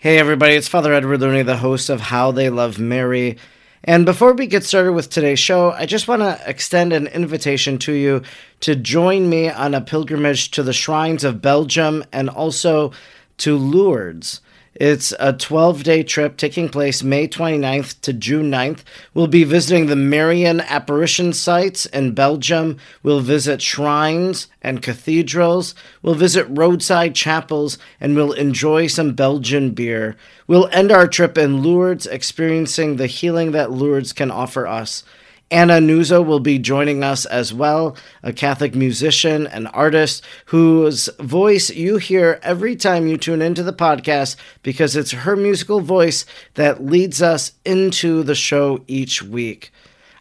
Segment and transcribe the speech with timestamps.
[0.00, 3.36] Hey, everybody, it's Father Edward Looney, the host of How They Love Mary.
[3.82, 7.78] And before we get started with today's show, I just want to extend an invitation
[7.78, 8.22] to you
[8.60, 12.92] to join me on a pilgrimage to the shrines of Belgium and also
[13.38, 14.40] to Lourdes.
[14.80, 18.84] It's a 12 day trip taking place May 29th to June 9th.
[19.12, 22.76] We'll be visiting the Marian apparition sites in Belgium.
[23.02, 25.74] We'll visit shrines and cathedrals.
[26.00, 30.14] We'll visit roadside chapels and we'll enjoy some Belgian beer.
[30.46, 35.02] We'll end our trip in Lourdes, experiencing the healing that Lourdes can offer us.
[35.50, 41.70] Anna Nuzzo will be joining us as well, a Catholic musician and artist whose voice
[41.70, 46.84] you hear every time you tune into the podcast because it's her musical voice that
[46.84, 49.72] leads us into the show each week.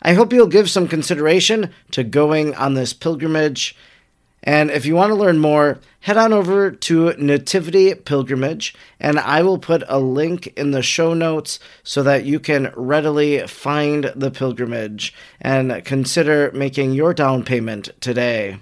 [0.02, 3.76] I hope you'll give some consideration to going on this pilgrimage
[4.48, 9.44] and if you want to learn more, head on over to Nativity Pilgrimage, and I
[9.44, 14.32] will put a link in the show notes so that you can readily find the
[14.32, 18.60] pilgrimage and consider making your down payment today.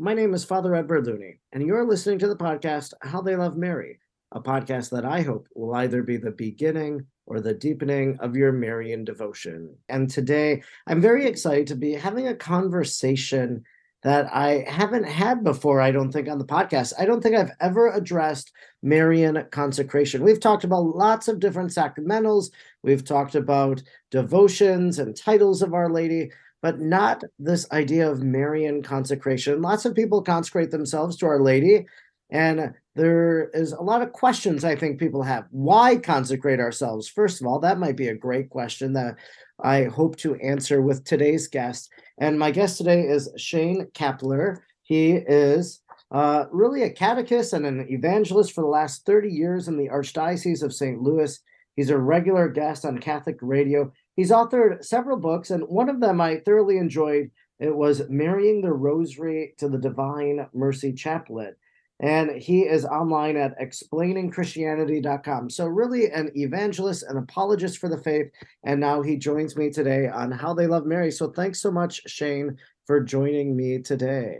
[0.00, 3.58] My name is Father Edward Looney, and you're listening to the podcast How They Love
[3.58, 4.00] Mary,
[4.32, 8.50] a podcast that I hope will either be the beginning or the deepening of your
[8.50, 9.76] Marian devotion.
[9.90, 13.62] And today, I'm very excited to be having a conversation
[14.02, 16.94] that I haven't had before, I don't think, on the podcast.
[16.98, 20.24] I don't think I've ever addressed Marian consecration.
[20.24, 22.46] We've talked about lots of different sacramentals,
[22.82, 26.30] we've talked about devotions and titles of Our Lady
[26.62, 29.62] but not this idea of Marian consecration.
[29.62, 31.86] Lots of people consecrate themselves to Our Lady,
[32.30, 35.46] and there is a lot of questions I think people have.
[35.50, 37.08] Why consecrate ourselves?
[37.08, 39.16] First of all, that might be a great question that
[39.62, 41.90] I hope to answer with today's guest.
[42.18, 44.58] And my guest today is Shane Kapler.
[44.82, 49.76] He is uh, really a catechist and an evangelist for the last 30 years in
[49.76, 51.00] the Archdiocese of St.
[51.00, 51.38] Louis.
[51.76, 56.20] He's a regular guest on Catholic radio He's authored several books, and one of them
[56.20, 57.30] I thoroughly enjoyed.
[57.58, 61.56] It was Marrying the Rosary to the Divine Mercy Chaplet.
[62.00, 65.50] And he is online at explainingchristianity.com.
[65.50, 68.30] So, really, an evangelist, an apologist for the faith.
[68.64, 71.10] And now he joins me today on How They Love Mary.
[71.10, 72.56] So, thanks so much, Shane,
[72.86, 74.38] for joining me today.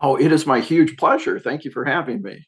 [0.00, 1.38] Oh, it is my huge pleasure.
[1.38, 2.46] Thank you for having me.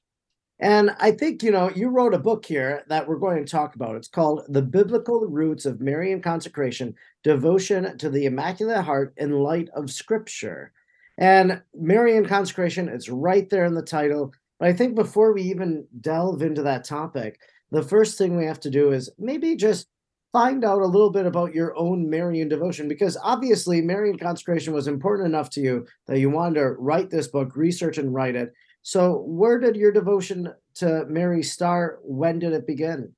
[0.58, 3.74] And I think, you know, you wrote a book here that we're going to talk
[3.74, 3.94] about.
[3.94, 9.68] It's called The Biblical Roots of Marian Consecration Devotion to the Immaculate Heart in Light
[9.74, 10.72] of Scripture.
[11.18, 14.32] And Marian Consecration, it's right there in the title.
[14.58, 17.38] But I think before we even delve into that topic,
[17.70, 19.88] the first thing we have to do is maybe just
[20.32, 24.88] find out a little bit about your own Marian devotion because obviously Marian consecration was
[24.88, 28.52] important enough to you that you wanted to write this book, research and write it.
[28.86, 31.98] So, where did your devotion to Mary start?
[32.04, 33.16] When did it begin?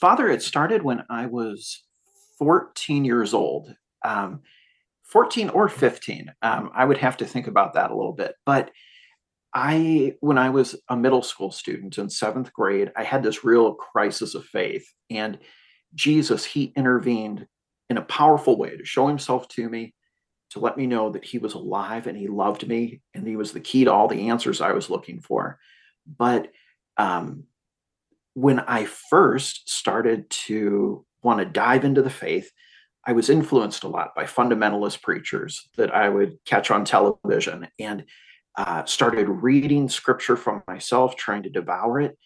[0.00, 1.82] Father, it started when I was
[2.38, 3.76] 14 years old.
[4.02, 4.40] Um,
[5.02, 6.32] 14 or 15.
[6.40, 8.34] Um, I would have to think about that a little bit.
[8.46, 8.70] But
[9.52, 13.74] I, when I was a middle school student in seventh grade, I had this real
[13.74, 14.90] crisis of faith.
[15.10, 15.38] And
[15.94, 17.46] Jesus, he intervened
[17.90, 19.92] in a powerful way to show himself to me
[20.54, 23.52] to let me know that he was alive and he loved me and he was
[23.52, 25.58] the key to all the answers I was looking for.
[26.06, 26.52] But
[26.96, 27.44] um,
[28.34, 32.52] when I first started to want to dive into the faith,
[33.04, 38.04] I was influenced a lot by fundamentalist preachers that I would catch on television and
[38.56, 42.16] uh, started reading scripture from myself, trying to devour it.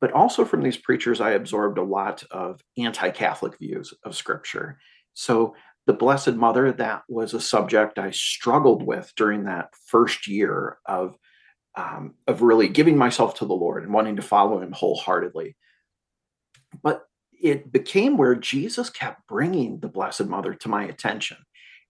[0.00, 4.78] But also from these preachers, I absorbed a lot of anti Catholic views of scripture.
[5.14, 5.56] So
[5.86, 11.16] the Blessed Mother, that was a subject I struggled with during that first year of,
[11.76, 15.56] um, of really giving myself to the Lord and wanting to follow Him wholeheartedly.
[16.82, 17.04] But
[17.42, 21.38] it became where Jesus kept bringing the Blessed Mother to my attention.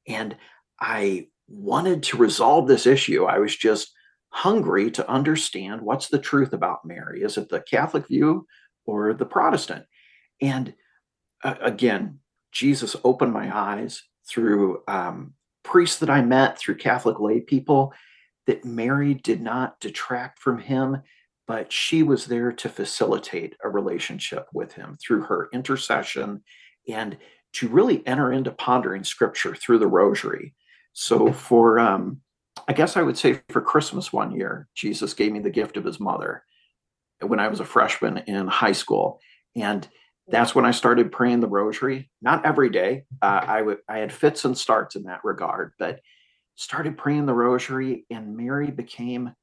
[0.09, 0.37] And
[0.81, 3.25] I wanted to resolve this issue.
[3.25, 3.93] I was just
[4.31, 7.23] hungry to understand what's the truth about Mary.
[7.23, 8.47] Is it the Catholic view
[8.87, 9.85] or the Protestant?
[10.41, 10.75] And
[11.45, 12.21] uh, again,
[12.53, 17.93] Jesus opened my eyes through um, priests that I met, through Catholic lay people,
[18.47, 21.03] that Mary did not detract from him,
[21.47, 26.43] but she was there to facilitate a relationship with him through her intercession
[26.89, 27.17] and
[27.55, 30.55] to really enter into pondering scripture through the rosary.
[30.93, 32.21] So for um,
[32.69, 35.85] I guess I would say for Christmas one year, Jesus gave me the gift of
[35.85, 36.45] his mother
[37.21, 39.21] when I was a freshman in high school.
[39.57, 39.87] And
[40.33, 42.11] that's when I started praying the rosary.
[42.23, 43.05] Not every day.
[43.21, 46.01] Uh, I would I had fits and starts in that regard, but
[46.55, 49.35] started praying the rosary, and Mary became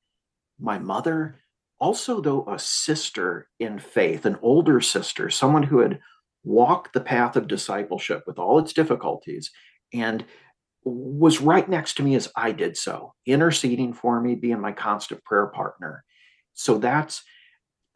[0.59, 1.39] my mother.
[1.79, 5.99] Also, though, a sister in faith, an older sister, someone who had
[6.43, 9.51] walked the path of discipleship with all its difficulties,
[9.93, 10.25] and
[10.83, 15.23] was right next to me as I did so, interceding for me, being my constant
[15.23, 16.03] prayer partner.
[16.55, 17.21] So that's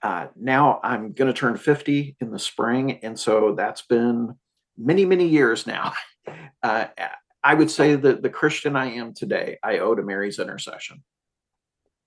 [0.03, 2.99] uh, now I'm going to turn 50 in the spring.
[3.03, 4.35] And so that's been
[4.77, 5.93] many, many years now.
[6.63, 6.85] Uh,
[7.43, 11.03] I would say that the Christian I am today, I owe to Mary's intercession.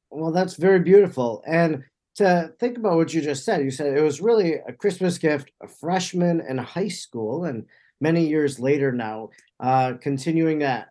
[0.08, 1.42] Well, that's very beautiful.
[1.46, 1.84] And
[2.14, 5.50] to think about what you just said, you said it was really a Christmas gift,
[5.62, 7.66] a freshman in high school, and
[8.00, 9.28] many years later now,
[9.60, 10.86] uh, continuing to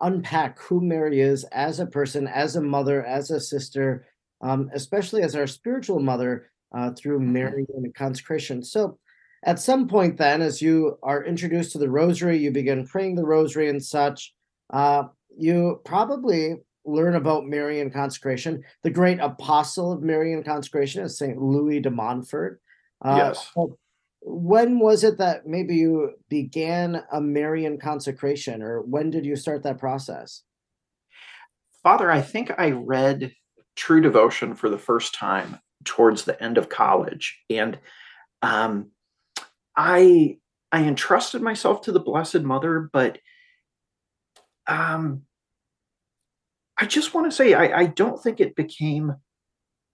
[0.00, 4.06] unpack who Mary is as a person, as a mother, as a sister,
[4.40, 7.32] um, especially as our spiritual mother uh, through mm-hmm.
[7.32, 8.62] Mary and consecration.
[8.62, 8.98] So,
[9.44, 13.24] at some point, then, as you are introduced to the Rosary, you begin praying the
[13.24, 14.34] Rosary and such.
[14.70, 15.04] Uh,
[15.36, 18.64] you probably learn about Marian consecration.
[18.82, 22.60] The great apostle of Marian consecration is Saint Louis de Montfort.
[23.04, 23.52] Uh, yes.
[24.20, 29.62] When was it that maybe you began a Marian consecration, or when did you start
[29.62, 30.42] that process?
[31.84, 33.32] Father, I think I read
[33.78, 37.78] True Devotion for the first time towards the end of college, and
[38.42, 38.90] um,
[39.76, 40.38] I
[40.72, 43.18] I entrusted myself to the Blessed Mother, but
[44.66, 45.22] um,
[46.76, 49.14] I just want to say I, I don't think it became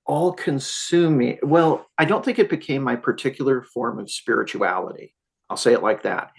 [0.06, 1.38] all consuming.
[1.42, 5.14] Well, I don't think it became my particular form of spirituality.
[5.50, 6.30] I'll say it like that.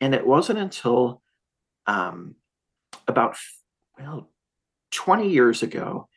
[0.00, 1.22] And it wasn't until
[1.86, 2.36] um,
[3.08, 3.36] about
[3.98, 4.30] well
[4.92, 6.08] 20 years ago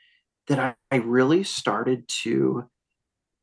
[0.47, 2.69] that I, I really started to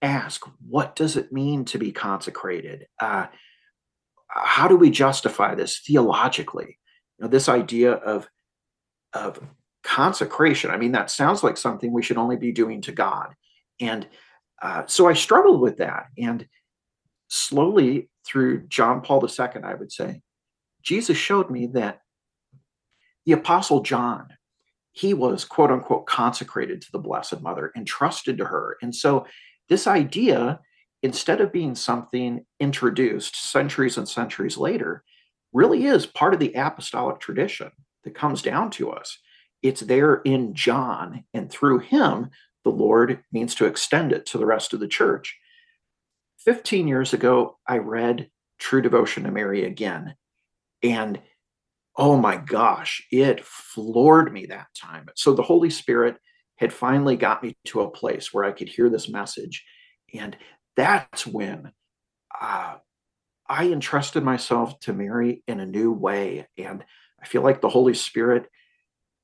[0.02, 2.86] ask what does it mean to be consecrated?
[3.00, 3.26] Uh,
[4.28, 6.78] how do we justify this theologically?
[7.18, 8.28] You know, this idea of
[9.12, 9.40] of
[9.82, 13.34] consecration i mean that sounds like something we should only be doing to god.
[13.80, 14.06] And
[14.62, 16.06] uh, so i struggled with that.
[16.18, 16.46] And
[17.28, 20.20] slowly through john paul ii i would say
[20.82, 22.00] jesus showed me that
[23.24, 24.28] the apostle john
[24.92, 29.26] he was quote unquote consecrated to the blessed mother entrusted to her and so
[29.70, 30.60] this idea,
[31.02, 35.04] instead of being something introduced centuries and centuries later,
[35.52, 37.70] really is part of the apostolic tradition
[38.04, 39.18] that comes down to us.
[39.62, 42.30] It's there in John, and through him,
[42.64, 45.38] the Lord means to extend it to the rest of the church.
[46.40, 48.28] 15 years ago, I read
[48.58, 50.16] True Devotion to Mary again.
[50.82, 51.20] And
[52.00, 55.06] oh my gosh, it floored me that time.
[55.16, 56.16] So the Holy Spirit
[56.56, 59.66] had finally got me to a place where I could hear this message.
[60.14, 60.34] And
[60.76, 61.72] that's when
[62.40, 62.76] uh,
[63.46, 66.48] I entrusted myself to Mary in a new way.
[66.56, 66.82] And
[67.22, 68.46] I feel like the Holy Spirit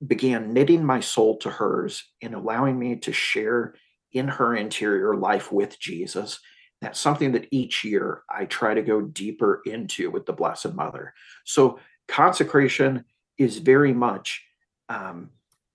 [0.06, 3.74] began knitting my soul to hers and allowing me to share
[4.12, 6.40] in her interior life with Jesus.
[6.82, 11.14] That's something that each year I try to go deeper into with the Blessed Mother.
[11.46, 11.78] So
[12.08, 13.04] consecration
[13.38, 14.42] is very much
[14.88, 15.30] um,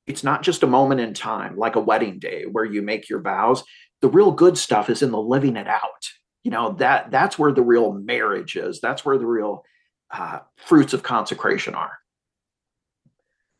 [0.07, 3.21] it's not just a moment in time like a wedding day where you make your
[3.21, 3.63] vows.
[4.01, 6.09] The real good stuff is in the living it out.
[6.43, 8.81] You know that that's where the real marriage is.
[8.81, 9.63] That's where the real
[10.09, 11.97] uh, fruits of consecration are.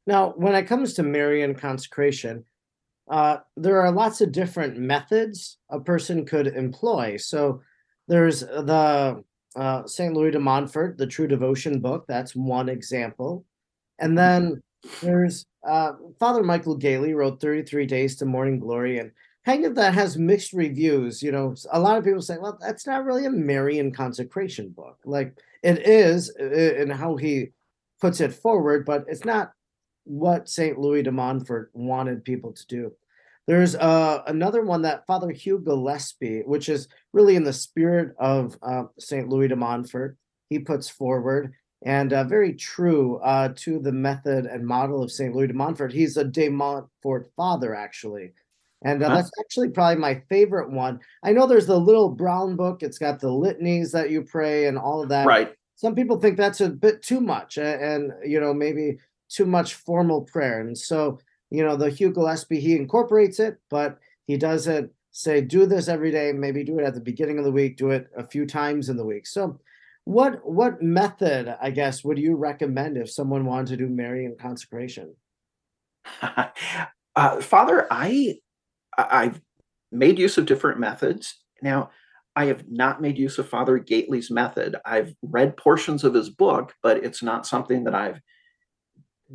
[0.08, 2.46] Now when it comes to marian consecration
[3.10, 7.18] uh, there are lots of different methods a person could employ.
[7.18, 7.62] So
[8.08, 9.24] there's the
[9.56, 13.46] uh, st louis de montfort the true devotion book that's one example
[14.00, 14.62] and then
[15.02, 19.12] there's uh, Father Michael Gaitley wrote 33 Days to Morning Glory, and
[19.46, 21.22] kind of that has mixed reviews.
[21.22, 24.98] You know, a lot of people say, well, that's not really a Marian consecration book.
[25.06, 27.50] Like it is in how he
[28.00, 29.52] puts it forward, but it's not
[30.04, 30.80] what St.
[30.80, 32.92] Louis de Montfort wanted people to do.
[33.52, 38.58] There's uh, another one that Father Hugh Gillespie, which is really in the spirit of
[38.64, 39.28] uh, St.
[39.28, 40.16] Louis de Montfort,
[40.50, 41.52] he puts forward
[41.84, 45.36] and uh, very true uh, to the method and model of St.
[45.36, 45.92] Louis de Montfort.
[45.92, 48.32] He's a de Montfort father, actually.
[48.86, 49.16] And uh, huh?
[49.16, 51.02] that's actually probably my favorite one.
[51.22, 54.78] I know there's the little brown book, it's got the litanies that you pray and
[54.78, 55.28] all of that.
[55.28, 55.54] Right.
[55.76, 59.74] Some people think that's a bit too much and, and you know, maybe too much
[59.74, 60.62] formal prayer.
[60.62, 61.20] And so,
[61.52, 66.10] you know, the Hugh Gillespie, he incorporates it, but he doesn't say, do this every
[66.10, 68.88] day, maybe do it at the beginning of the week, do it a few times
[68.90, 69.28] in the week.
[69.28, 69.60] So,
[70.06, 75.14] what what method, I guess, would you recommend if someone wanted to do Marian consecration?
[76.22, 78.40] uh, Father, I
[78.98, 79.40] I've
[79.92, 81.38] made use of different methods.
[81.62, 81.92] Now,
[82.36, 84.78] I have not made use of Father Gaitley's method.
[84.86, 88.22] I've read portions of his book, but it's not something that I've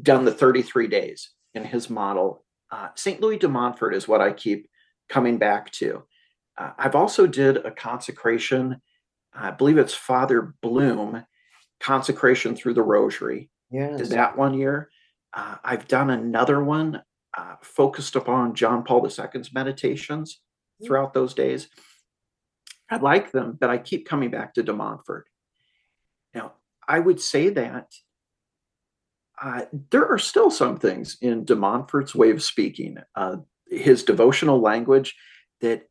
[0.02, 2.44] done the 33 days in his model.
[2.70, 3.20] Uh, St.
[3.20, 4.68] Louis de Montfort is what I keep
[5.08, 6.04] coming back to.
[6.58, 8.80] Uh, I've also did a consecration.
[9.34, 11.24] I believe it's Father Bloom,
[11.80, 13.50] consecration through the Rosary.
[13.70, 14.90] Yeah, Did that one year.
[15.34, 17.02] Uh, I've done another one
[17.36, 20.40] uh, focused upon John Paul II's meditations
[20.84, 21.68] throughout those days.
[22.88, 25.26] I like them, but I keep coming back to De Montfort.
[26.32, 26.52] Now,
[26.88, 27.92] I would say that
[29.42, 33.36] uh, there are still some things in De Montfort's way of speaking, uh,
[33.68, 35.14] his devotional language,
[35.60, 35.88] that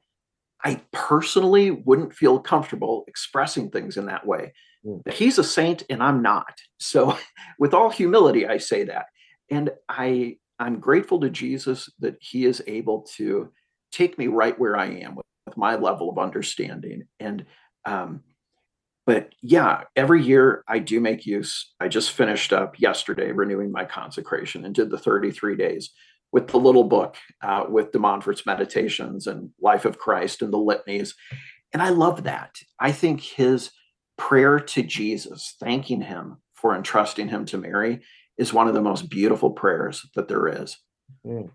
[0.63, 4.53] I personally wouldn't feel comfortable expressing things in that way.
[4.85, 5.11] Mm.
[5.11, 6.57] He's a saint and I'm not.
[6.79, 7.17] So,
[7.59, 9.05] with all humility, I say that.
[9.51, 13.51] And I I'm grateful to Jesus that he is able to
[13.91, 17.03] take me right where I am with, with my level of understanding.
[17.19, 17.45] And
[17.85, 18.21] um,
[19.05, 21.71] but yeah, every year I do make use.
[21.79, 25.91] I just finished up yesterday renewing my consecration and did the 33 days
[26.31, 30.57] with the little book uh, with De Montfort's meditations and Life of Christ and the
[30.57, 31.13] litanies.
[31.71, 32.55] And I love that.
[32.79, 33.71] I think his
[34.17, 38.01] prayer to Jesus, thanking him for entrusting him to Mary,
[38.37, 40.77] is one of the most beautiful prayers that there is.
[41.25, 41.51] Mm.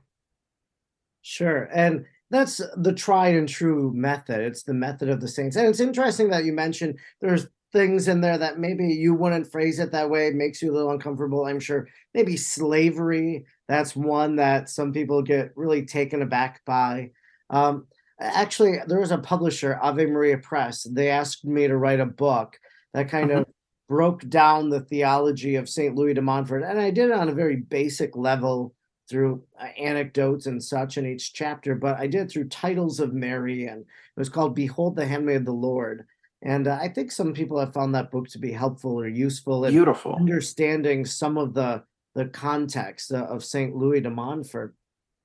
[1.23, 1.69] Sure.
[1.73, 4.41] And that's the tried and true method.
[4.41, 5.57] It's the method of the saints.
[5.57, 9.79] And it's interesting that you mentioned there's things in there that maybe you wouldn't phrase
[9.79, 10.29] it that way.
[10.29, 11.89] It makes you a little uncomfortable, I'm sure.
[12.15, 13.47] Maybe slavery.
[13.69, 17.11] That's one that some people get really taken aback by.
[17.51, 17.87] Um,
[18.21, 20.85] actually, there was a publisher, Ave Maria Press.
[20.85, 22.59] They asked me to write a book
[22.95, 23.47] that kind of
[23.89, 25.95] broke down the theology of St.
[25.97, 26.63] Louis de Montfort.
[26.63, 28.75] And I did it on a very basic level
[29.11, 33.67] through uh, anecdotes and such in each chapter, but I did through titles of Mary,
[33.67, 33.87] and it
[34.17, 36.07] was called Behold the Handmaid of the Lord.
[36.43, 39.65] And uh, I think some people have found that book to be helpful or useful
[39.67, 40.15] in Beautiful.
[40.15, 41.83] understanding some of the
[42.15, 43.75] the context uh, of St.
[43.75, 44.75] Louis de Montfort.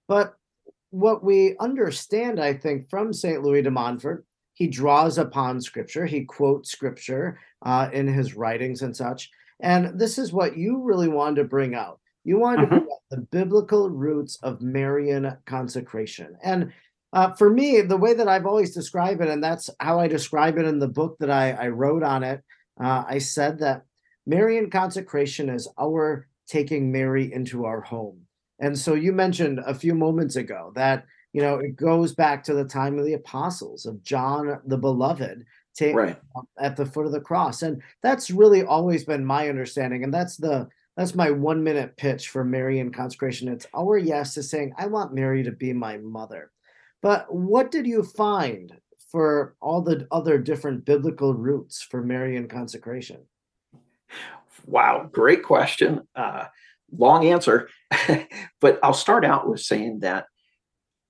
[0.08, 0.36] But
[0.92, 3.42] what we understand, I think, from St.
[3.42, 4.24] Louis de Montfort,
[4.54, 9.32] he draws upon scripture, he quotes scripture uh, in his writings and such.
[9.60, 12.74] And this is what you really wanted to bring out you want mm-hmm.
[12.74, 16.36] to bring the biblical roots of Marian consecration.
[16.44, 16.74] And
[17.14, 20.58] uh, for me, the way that I've always described it, and that's how I describe
[20.58, 22.44] it in the book that I, I wrote on it,
[22.84, 23.84] uh, I said that
[24.26, 28.20] Marian consecration is our taking Mary into our home.
[28.60, 32.54] And so you mentioned a few moments ago that you know it goes back to
[32.54, 35.46] the time of the apostles of John the Beloved
[35.82, 36.18] right.
[36.60, 40.38] at the foot of the cross, and that's really always been my understanding, and that's
[40.38, 43.48] the that's my one minute pitch for Mary Marian consecration.
[43.50, 46.52] It's our yes to saying, I want Mary to be my mother.
[47.02, 48.74] But what did you find
[49.12, 53.26] for all the other different biblical roots for Mary Marian consecration?
[54.66, 56.08] Wow, great question.
[56.16, 56.46] Uh,
[56.92, 57.70] long answer.
[58.62, 60.26] but I'll start out with saying that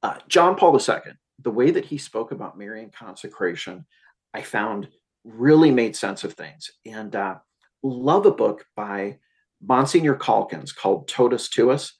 [0.04, 3.86] uh, John Paul II, the way that he spoke about Mary Marian consecration,
[4.34, 4.90] I found
[5.24, 6.72] really made sense of things.
[6.86, 7.36] And uh,
[7.84, 9.20] love a book by
[9.68, 11.92] Monsignor Calkins called Totus Tuus.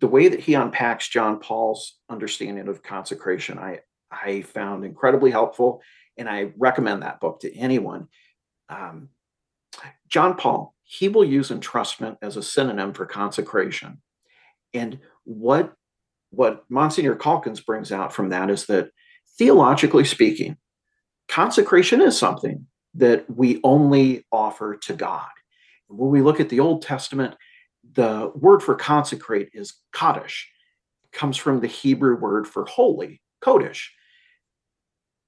[0.00, 3.80] The way that he unpacks John Paul's understanding of consecration, I,
[4.10, 5.80] I found incredibly helpful,
[6.16, 8.08] and I recommend that book to anyone.
[8.68, 9.08] Um,
[10.08, 14.02] John Paul, he will use entrustment as a synonym for consecration.
[14.74, 15.72] And what,
[16.30, 18.90] what Monsignor Calkins brings out from that is that
[19.38, 20.56] theologically speaking,
[21.28, 25.28] consecration is something that we only offer to God
[25.88, 27.34] when we look at the Old Testament,
[27.94, 30.48] the word for consecrate is kaddish.
[31.12, 33.86] Comes from the Hebrew word for holy, kodesh.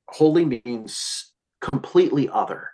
[0.08, 2.68] Holy means completely other.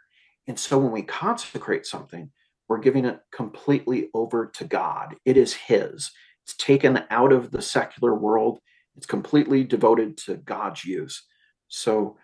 [0.48, 2.30] And so when we consecrate something,
[2.68, 5.14] we're giving it completely over to God.
[5.24, 6.10] It is His.
[6.44, 8.58] It's taken out of the secular world.
[8.96, 11.24] It's completely devoted to God's use.
[11.68, 12.16] So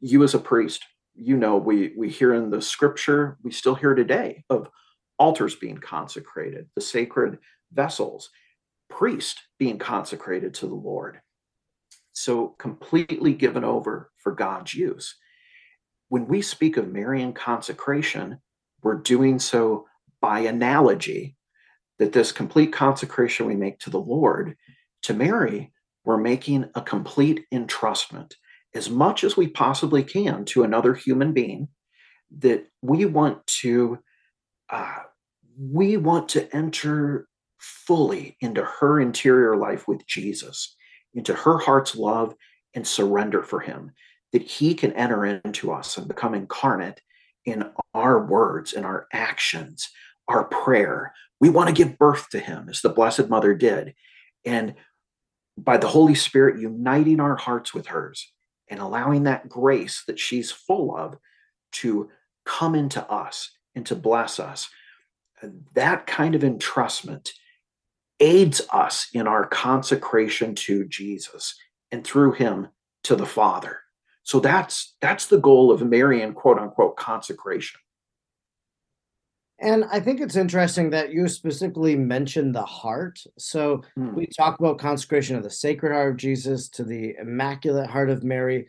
[0.00, 3.94] you as a priest, you know, we we hear in the scripture, we still hear
[3.94, 4.68] today of
[5.18, 7.38] altars being consecrated, the sacred
[7.72, 8.30] vessels,
[8.88, 11.20] priest being consecrated to the Lord.
[12.12, 15.16] So completely given over for God's use.
[16.08, 18.38] When we speak of Marian consecration,
[18.82, 19.86] we're doing so
[20.20, 21.36] by analogy
[21.98, 24.56] that this complete consecration we make to the Lord,
[25.02, 25.72] to Mary,
[26.04, 28.34] we're making a complete entrustment
[28.74, 31.68] as much as we possibly can to another human being
[32.38, 33.98] that we want to
[34.70, 34.98] uh,
[35.58, 40.76] we want to enter fully into her interior life with Jesus,
[41.14, 42.34] into her heart's love
[42.74, 43.92] and surrender for him,
[44.32, 47.00] that he can enter into us and become incarnate
[47.44, 49.88] in our words and our actions,
[50.28, 51.12] our prayer.
[51.40, 53.94] We want to give birth to him as the Blessed Mother did.
[54.44, 54.74] And
[55.56, 58.30] by the Holy Spirit uniting our hearts with hers
[58.68, 61.16] and allowing that grace that she's full of
[61.72, 62.10] to
[62.44, 64.68] come into us and to bless us,
[65.74, 67.30] that kind of entrustment
[68.18, 71.54] aids us in our consecration to Jesus
[71.92, 72.68] and through him
[73.04, 73.80] to the Father.
[74.22, 77.78] So that's that's the goal of Marian quote unquote consecration.
[79.58, 83.20] And I think it's interesting that you specifically mentioned the heart.
[83.38, 84.12] So mm.
[84.12, 88.22] we talk about consecration of the Sacred Heart of Jesus to the Immaculate Heart of
[88.22, 88.68] Mary.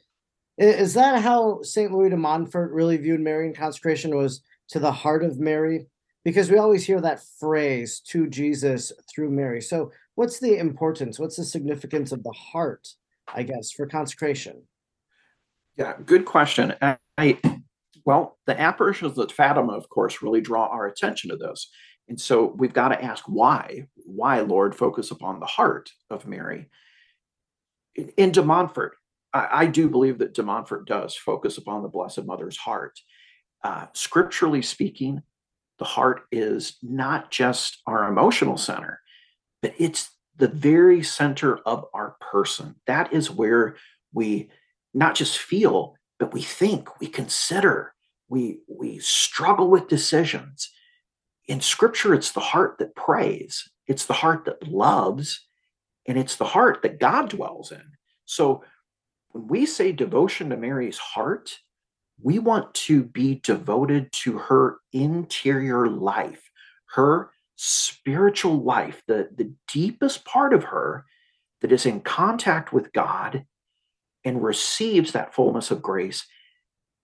[0.57, 1.91] Is that how St.
[1.91, 5.87] Louis de Montfort really viewed Marian consecration was to the heart of Mary?
[6.23, 9.61] Because we always hear that phrase to Jesus through Mary.
[9.61, 11.19] So what's the importance?
[11.19, 12.87] What's the significance of the heart,
[13.33, 14.63] I guess, for consecration?
[15.77, 16.73] Yeah, good question.
[17.17, 17.39] I
[18.07, 21.69] well, the apparitions at Fatima, of course, really draw our attention to this.
[22.07, 23.87] And so we've got to ask why.
[24.05, 26.69] Why, Lord, focus upon the heart of Mary?
[28.15, 28.95] In De Montfort,
[29.33, 32.97] I, I do believe that De Montfort does focus upon the Blessed Mother's heart.
[33.63, 35.21] Uh, scripturally speaking,
[35.79, 39.01] the heart is not just our emotional center,
[39.61, 42.75] but it's the very center of our person.
[42.85, 43.75] That is where
[44.13, 44.49] we
[44.93, 47.93] not just feel, but we think, we consider,
[48.29, 50.69] we we struggle with decisions
[51.47, 55.45] in scripture it's the heart that prays it's the heart that loves
[56.05, 57.83] and it's the heart that god dwells in
[58.25, 58.63] so
[59.31, 61.57] when we say devotion to mary's heart
[62.21, 66.49] we want to be devoted to her interior life
[66.91, 71.05] her spiritual life the, the deepest part of her
[71.61, 73.45] that is in contact with god
[74.23, 76.25] and receives that fullness of grace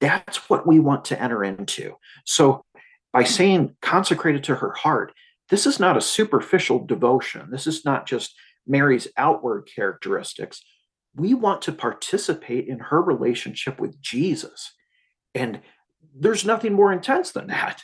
[0.04, 1.96] that's what we want to enter into.
[2.26, 2.66] So,
[3.14, 5.14] by saying consecrated to her heart,
[5.50, 7.50] this is not a superficial devotion.
[7.52, 8.36] This is not just
[8.68, 10.62] Mary's outward characteristics.
[11.16, 14.74] We want to participate in her relationship with Jesus.
[15.36, 15.62] And
[16.16, 17.84] there's nothing more intense than that.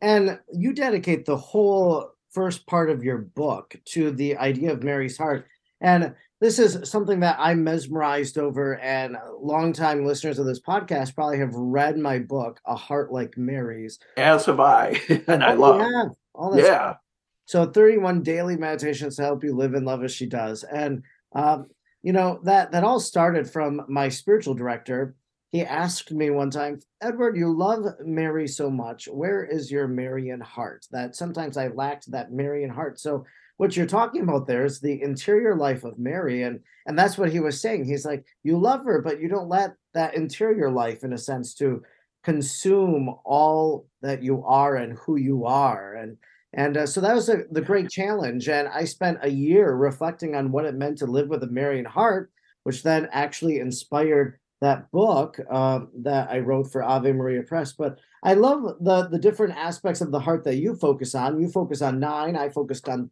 [0.00, 5.16] And you dedicate the whole first part of your book to the idea of Mary's
[5.16, 5.46] heart.
[5.80, 11.38] And this is something that I'm mesmerized over, and longtime listeners of this podcast probably
[11.38, 14.00] have read my book, A Heart Like Mary's.
[14.16, 15.80] As have I, and I oh, love.
[15.80, 16.64] Yeah, all yeah.
[16.64, 16.96] Stuff.
[17.44, 21.66] So 31 daily meditations to help you live and love as she does, and um,
[22.02, 25.14] you know that that all started from my spiritual director.
[25.50, 29.06] He asked me one time, Edward, you love Mary so much.
[29.06, 30.86] Where is your Marian heart?
[30.90, 32.98] That sometimes I lacked that Marian heart.
[32.98, 33.26] So
[33.58, 37.30] what you're talking about there is the interior life of Mary, and and that's what
[37.30, 37.84] he was saying.
[37.84, 41.54] He's like, you love her, but you don't let that interior life, in a sense,
[41.54, 41.82] to
[42.24, 46.16] consume all that you are and who you are, and
[46.54, 48.48] and uh, so that was a, the great challenge.
[48.48, 51.84] And I spent a year reflecting on what it meant to live with a Marian
[51.84, 52.30] heart,
[52.64, 57.72] which then actually inspired that book uh, that I wrote for Ave Maria Press.
[57.72, 61.40] But I love the the different aspects of the heart that you focus on.
[61.40, 62.36] You focus on nine.
[62.36, 63.10] I focused on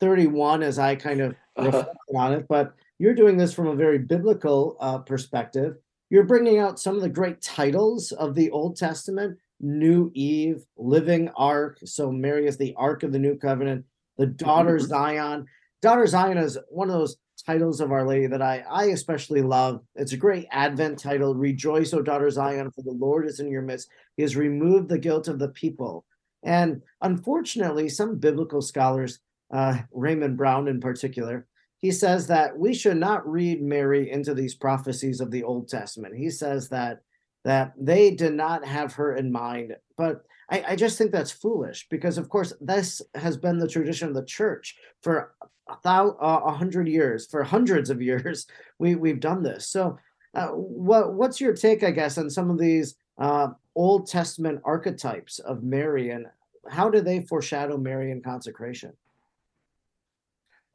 [0.00, 1.84] 31 as I kind of uh-huh.
[2.14, 5.76] on it, but you're doing this from a very biblical uh, perspective.
[6.10, 11.30] You're bringing out some of the great titles of the Old Testament New Eve, Living
[11.36, 11.78] Ark.
[11.84, 13.84] So Mary is the Ark of the New Covenant,
[14.18, 14.86] the Daughter mm-hmm.
[14.86, 15.46] Zion.
[15.80, 19.80] Daughter Zion is one of those titles of Our Lady that I, I especially love.
[19.94, 23.62] It's a great Advent title Rejoice, O daughter Zion, for the Lord is in your
[23.62, 23.88] midst.
[24.16, 26.04] He has removed the guilt of the people.
[26.44, 29.20] And unfortunately, some biblical scholars
[29.52, 31.46] uh, Raymond Brown in particular,
[31.78, 36.16] he says that we should not read Mary into these prophecies of the Old Testament.
[36.16, 37.00] He says that
[37.44, 41.86] that they did not have her in mind, but I, I just think that's foolish
[41.90, 45.34] because, of course, this has been the tradition of the church for
[45.68, 48.46] a, thou- a hundred years, for hundreds of years.
[48.78, 49.68] We we've done this.
[49.68, 49.98] So,
[50.34, 55.38] uh, what what's your take, I guess, on some of these uh, Old Testament archetypes
[55.38, 56.26] of Mary and
[56.68, 58.92] how do they foreshadow Marian consecration?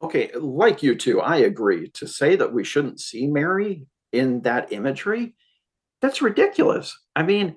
[0.00, 1.88] Okay, like you two, I agree.
[1.90, 5.34] To say that we shouldn't see Mary in that imagery,
[6.00, 6.96] that's ridiculous.
[7.16, 7.56] I mean,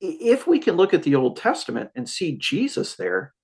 [0.00, 3.34] if we can look at the Old Testament and see Jesus there,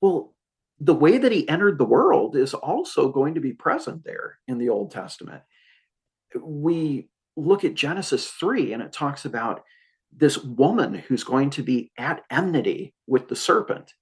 [0.00, 0.34] well,
[0.80, 4.58] the way that he entered the world is also going to be present there in
[4.58, 5.42] the Old Testament.
[6.40, 9.62] We look at Genesis 3 and it talks about
[10.14, 13.94] this woman who's going to be at enmity with the serpent.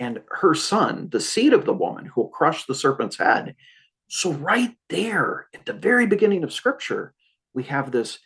[0.00, 3.54] and her son, the seed of the woman who will crush the serpent's head.
[4.08, 7.14] So, right there at the very beginning of scripture,
[7.54, 8.18] we have this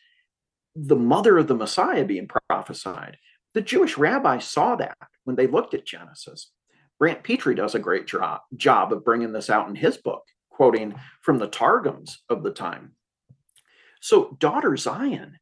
[0.75, 3.17] the mother of the Messiah being prophesied.
[3.55, 6.51] The Jewish rabbis saw that when they looked at Genesis.
[6.99, 10.95] Brant Pitre does a great job, job of bringing this out in his book, quoting
[11.23, 12.93] from the Targums of the time.
[14.01, 15.39] So, daughter Zion,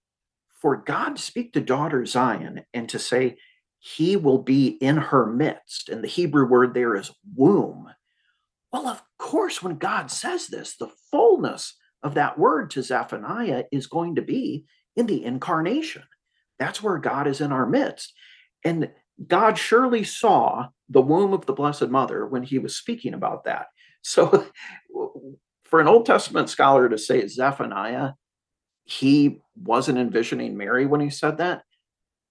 [0.60, 3.36] for God to speak to daughter Zion and to say,
[3.78, 5.88] he will be in her midst.
[5.88, 7.88] And the Hebrew word there is womb.
[8.72, 13.86] Well, of course, when God says this, the fullness of that word to Zephaniah is
[13.86, 14.64] going to be
[14.96, 16.02] in the incarnation.
[16.58, 18.12] That's where God is in our midst.
[18.64, 18.90] And
[19.26, 23.66] God surely saw the womb of the Blessed Mother when he was speaking about that.
[24.08, 24.46] So,
[25.64, 28.12] for an Old Testament scholar to say Zephaniah,
[28.84, 31.62] he wasn't envisioning Mary when he said that.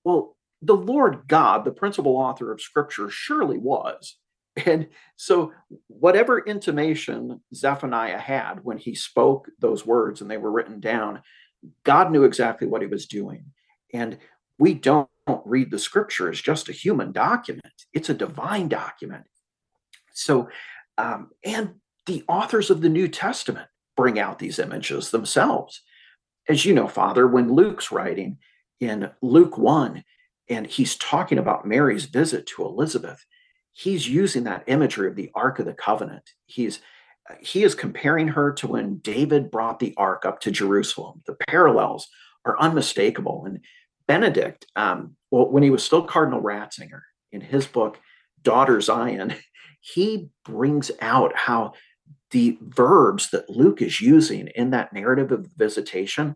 [0.05, 4.17] Well, the Lord God, the principal author of Scripture, surely was.
[4.65, 5.51] And so,
[5.87, 11.21] whatever intimation Zephaniah had when he spoke those words and they were written down,
[11.83, 13.45] God knew exactly what he was doing.
[13.93, 14.17] And
[14.57, 15.09] we don't
[15.45, 19.25] read the scripture as just a human document, it's a divine document.
[20.13, 20.49] So,
[20.97, 21.75] um, and
[22.05, 25.81] the authors of the New Testament bring out these images themselves.
[26.47, 28.37] As you know, Father, when Luke's writing
[28.79, 30.03] in Luke 1,
[30.47, 33.25] and he's talking about Mary's visit to Elizabeth,
[33.71, 36.29] he's using that imagery of the Ark of the Covenant.
[36.45, 36.81] He's
[37.39, 41.21] he is comparing her to when David brought the ark up to Jerusalem.
[41.25, 42.07] The parallels
[42.45, 43.45] are unmistakable.
[43.45, 43.59] And
[44.07, 47.99] Benedict, um, well, when he was still Cardinal Ratzinger, in his book,
[48.41, 49.35] Daughter Zion,
[49.81, 51.73] he brings out how
[52.31, 56.35] the verbs that Luke is using in that narrative of the visitation,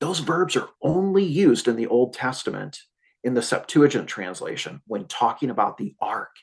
[0.00, 2.78] those verbs are only used in the Old Testament
[3.22, 6.36] in the Septuagint translation when talking about the ark.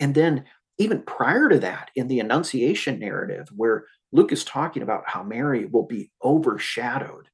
[0.00, 0.44] And then
[0.78, 5.64] even prior to that, in the Annunciation narrative, where Luke is talking about how Mary
[5.64, 7.28] will be overshadowed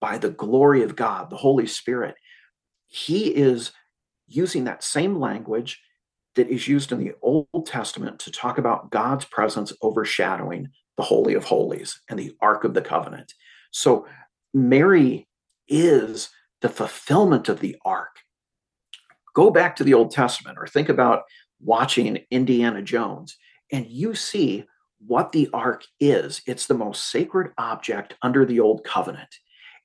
[0.00, 2.16] by the glory of God, the Holy Spirit,
[2.86, 3.72] he is
[4.26, 5.80] using that same language
[6.34, 11.34] that is used in the Old Testament to talk about God's presence overshadowing the Holy
[11.34, 13.34] of Holies and the Ark of the Covenant.
[13.70, 14.06] So
[14.54, 15.26] Mary
[15.68, 16.30] is
[16.60, 18.16] the fulfillment of the Ark.
[19.34, 21.22] Go back to the Old Testament or think about
[21.60, 23.36] watching Indiana Jones,
[23.72, 24.64] and you see
[24.98, 26.42] what the ark is.
[26.46, 29.34] It's the most sacred object under the old covenant,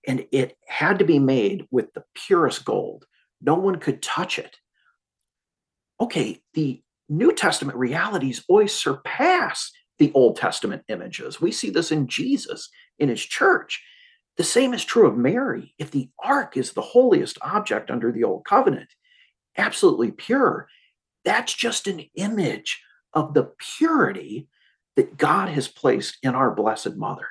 [0.08, 3.06] and it had to be made with the purest gold.
[3.42, 4.58] No one could touch it.
[6.00, 11.40] Okay, the New Testament realities always surpass the Old Testament images.
[11.40, 13.84] We see this in Jesus, in his church.
[14.38, 15.76] The same is true of Mary.
[15.78, 18.90] If the ark is the holiest object under the old covenant,
[19.58, 20.68] absolutely pure,
[21.26, 22.82] that's just an image
[23.14, 24.48] of the purity
[24.96, 27.28] that God has placed in our Blessed Mother.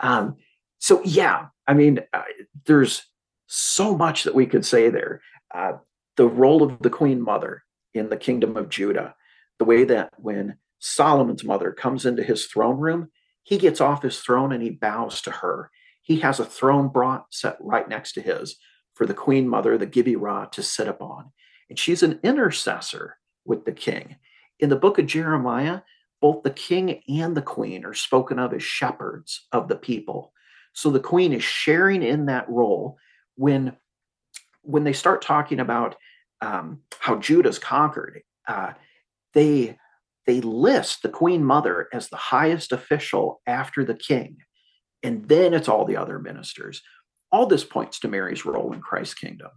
[0.00, 0.36] Um,
[0.78, 2.22] so, yeah, I mean, uh,
[2.66, 3.04] there's
[3.46, 5.22] so much that we could say there.
[5.54, 5.74] Uh,
[6.16, 7.62] the role of the Queen Mother
[7.94, 9.14] in the kingdom of Judah,
[9.58, 13.10] the way that when Solomon's mother comes into his throne room,
[13.42, 15.70] he gets off his throne and he bows to her.
[16.02, 18.56] He has a throne brought set right next to his
[18.94, 21.32] for the Queen Mother, the Gebirah, to sit upon.
[21.68, 24.16] And she's an intercessor with the king.
[24.58, 25.80] In the book of Jeremiah,
[26.20, 30.32] both the king and the queen are spoken of as shepherds of the people.
[30.72, 32.98] So the queen is sharing in that role
[33.36, 33.76] when
[34.62, 35.94] when they start talking about
[36.40, 38.22] um, how Judah's conquered.
[38.46, 38.72] Uh,
[39.32, 39.78] they
[40.26, 44.38] they list the queen mother as the highest official after the king,
[45.02, 46.82] and then it's all the other ministers.
[47.30, 49.50] All this points to Mary's role in Christ's kingdom.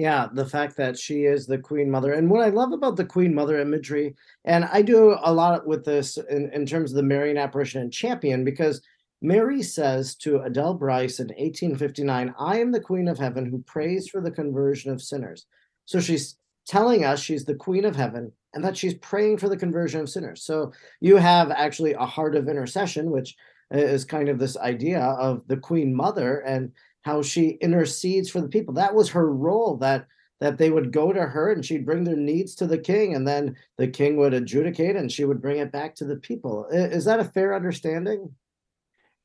[0.00, 2.14] Yeah, the fact that she is the Queen Mother.
[2.14, 4.14] And what I love about the Queen Mother imagery,
[4.46, 7.92] and I do a lot with this in, in terms of the Marian apparition and
[7.92, 8.80] Champion, because
[9.20, 14.08] Mary says to Adele Brise in 1859, I am the Queen of Heaven who prays
[14.08, 15.44] for the conversion of sinners.
[15.84, 19.56] So she's telling us she's the Queen of Heaven and that she's praying for the
[19.58, 20.44] conversion of sinners.
[20.44, 23.36] So you have actually a heart of intercession, which
[23.70, 26.38] is kind of this idea of the Queen Mother.
[26.38, 28.74] And how she intercedes for the people.
[28.74, 30.06] That was her role that
[30.40, 33.28] that they would go to her and she'd bring their needs to the king and
[33.28, 36.66] then the king would adjudicate and she would bring it back to the people.
[36.72, 38.34] Is that a fair understanding?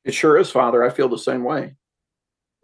[0.04, 0.84] It sure is, Father.
[0.84, 1.74] I feel the same way.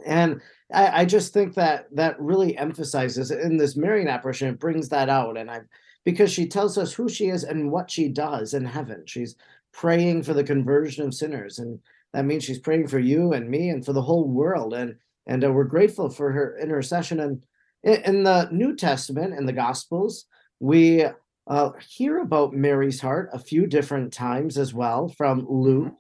[0.05, 4.91] And I, I just think that that really emphasizes in this Marian apparition, it brings
[4.91, 5.39] that out.
[5.39, 5.63] And I
[6.05, 9.03] because she tells us who she is and what she does in heaven.
[9.07, 9.37] She's
[9.73, 11.59] praying for the conversion of sinners.
[11.59, 11.79] And
[12.13, 14.75] that means she's praying for you and me and for the whole world.
[14.75, 14.97] And
[15.27, 17.21] and uh, we're grateful for her intercession.
[17.21, 17.43] And
[17.83, 20.25] in, the New Testament and the Gospels,
[20.61, 21.05] we
[21.47, 25.87] uh, hear about Mary's heart a few different times as well from Luke.
[25.87, 25.95] Mm-hmm.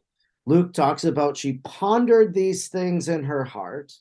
[0.45, 3.93] Luke talks about she pondered these things in her heart.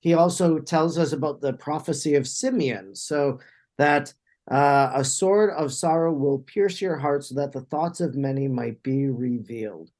[0.00, 3.38] He also tells us about the prophecy of Simeon, so
[3.78, 4.12] that
[4.50, 8.48] uh, a sword of sorrow will pierce your heart so that the thoughts of many
[8.48, 9.90] might be revealed.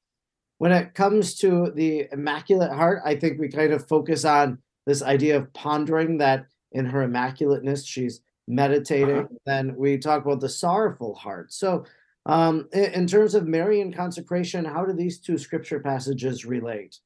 [0.57, 5.01] When it comes to the Immaculate Heart, I think we kind of focus on this
[5.01, 9.19] idea of pondering that in her immaculateness, she's meditating.
[9.19, 9.35] Uh-huh.
[9.45, 11.53] Then we talk about the sorrowful heart.
[11.53, 11.85] So,
[12.25, 16.97] um, in, terms of Mary Marian consecration, how do these two scripture passages relate?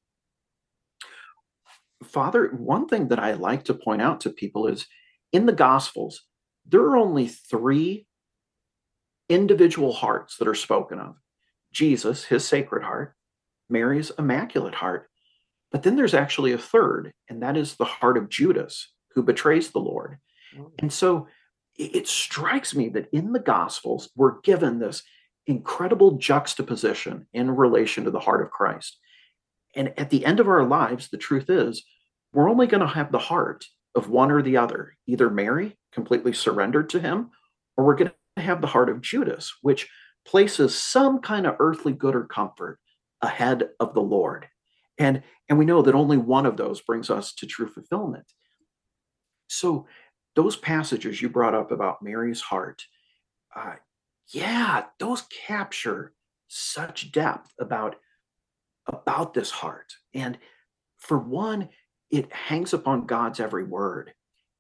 [2.04, 4.86] Father, one thing that I like to point out to people is
[5.34, 6.24] in the Gospels,
[6.68, 8.06] there are only three
[9.28, 11.16] individual hearts that are spoken of
[11.74, 13.16] Jesus, his sacred heart,
[13.70, 15.10] Mary's immaculate heart.
[15.72, 19.72] But then there's actually a third, and that is the heart of Judas, who betrays
[19.72, 20.18] the Lord.
[20.58, 20.72] Oh.
[20.80, 21.28] And so
[21.78, 25.04] it strikes me that in the Gospels, we're given this
[25.46, 28.98] incredible juxtaposition in relation to the heart of Christ.
[29.76, 31.84] And at the end of our lives, the truth is,
[32.34, 36.34] we're only going to have the heart of one or the other, either Mary, completely
[36.34, 37.30] surrendered to him,
[37.76, 39.90] or we're going to have the heart of Judas, which
[40.26, 42.80] places some kind of earthly good or comfort
[43.22, 44.48] ahead of the Lord.
[44.98, 48.26] And, and we know that only one of those brings us to true fulfillment.
[49.48, 49.88] So,
[50.36, 52.84] those passages you brought up about Mary's heart,
[53.56, 53.76] uh,
[54.30, 56.14] yeah, those capture
[56.48, 57.96] such depth about
[58.86, 59.94] about this heart.
[60.14, 60.38] And
[60.98, 61.70] for one,
[62.10, 64.14] it hangs upon God's every word.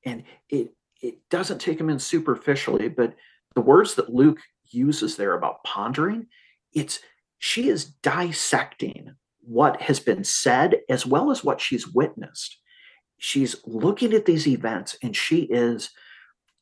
[0.06, 3.15] And it it doesn't take them in superficially, but
[3.56, 4.39] the words that Luke
[4.72, 6.28] uses there about pondering,
[6.74, 7.00] it's
[7.39, 12.58] she is dissecting what has been said as well as what she's witnessed.
[13.19, 15.89] She's looking at these events and she is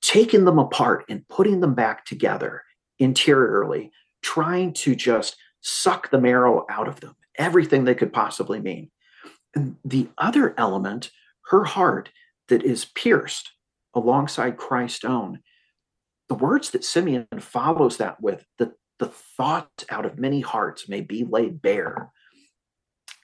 [0.01, 2.63] taking them apart and putting them back together
[2.99, 8.91] interiorly, trying to just suck the marrow out of them, everything they could possibly mean.
[9.55, 11.09] And the other element,
[11.49, 12.09] her heart
[12.49, 13.51] that is pierced
[13.93, 15.39] alongside Christ's own,
[16.27, 21.01] the words that Simeon follows that with, the, the thought out of many hearts may
[21.01, 22.11] be laid bare.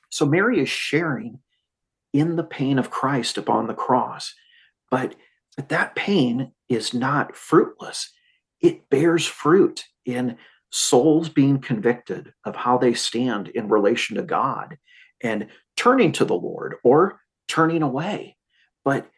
[0.09, 1.39] So Mary is sharing
[2.13, 4.33] in the pain of Christ upon the cross,
[4.89, 5.15] but
[5.69, 8.11] that pain is not fruitless.
[8.59, 10.37] It bears fruit in
[10.71, 14.77] souls being convicted of how they stand in relation to God
[15.21, 18.37] and turning to the Lord or turning away.
[18.83, 19.09] But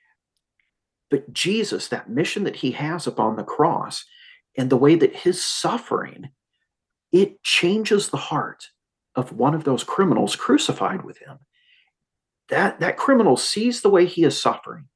[1.09, 4.03] but Jesus, that mission that he has upon the cross
[4.57, 6.29] and the way that his suffering,
[7.13, 8.67] it changes the heart
[9.15, 11.37] of one of those criminals crucified with him.
[12.49, 14.89] That, that criminal sees the way he is suffering,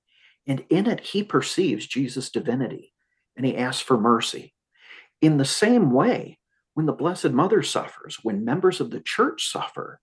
[0.45, 2.93] and in it he perceives Jesus' divinity
[3.37, 4.53] and he asks for mercy.
[5.21, 6.39] In the same way,
[6.73, 10.01] when the Blessed Mother suffers, when members of the church suffer,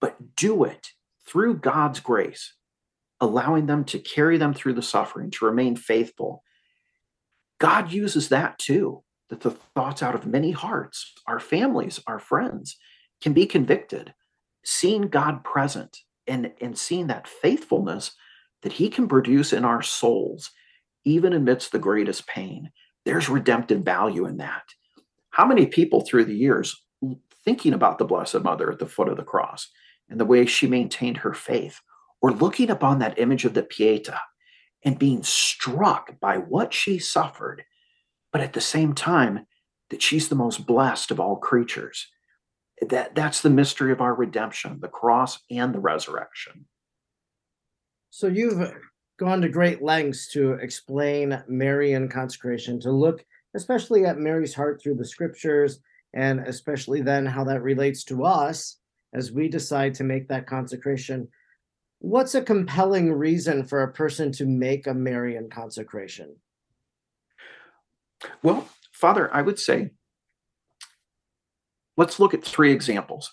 [0.00, 0.92] but do it
[1.26, 2.54] through God's grace,
[3.20, 6.42] allowing them to carry them through the suffering, to remain faithful.
[7.58, 12.76] God uses that too, that the thoughts out of many hearts, our families, our friends,
[13.22, 14.12] can be convicted,
[14.62, 18.12] seeing God present and, and seeing that faithfulness
[18.60, 20.50] that He can produce in our souls,
[21.06, 22.72] even amidst the greatest pain.
[23.06, 24.64] There's redemptive value in that.
[25.30, 26.84] How many people through the years
[27.42, 29.66] thinking about the Blessed Mother at the foot of the cross
[30.10, 31.80] and the way she maintained her faith
[32.20, 34.20] or looking upon that image of the Pieta
[34.84, 37.64] and being struck by what she suffered,
[38.32, 39.46] but at the same time,
[39.90, 42.08] that she's the most blessed of all creatures.
[42.88, 46.64] That, that's the mystery of our redemption, the cross and the resurrection.
[48.10, 48.72] So you've
[49.18, 54.94] gone to great lengths to explain Marian consecration, to look especially at Mary's heart through
[54.94, 55.80] the scriptures,
[56.14, 58.78] and especially then how that relates to us
[59.14, 61.28] as we decide to make that consecration
[62.02, 66.34] what's a compelling reason for a person to make a Marian consecration?
[68.42, 69.90] Well, Father, I would say
[71.96, 73.32] let's look at three examples.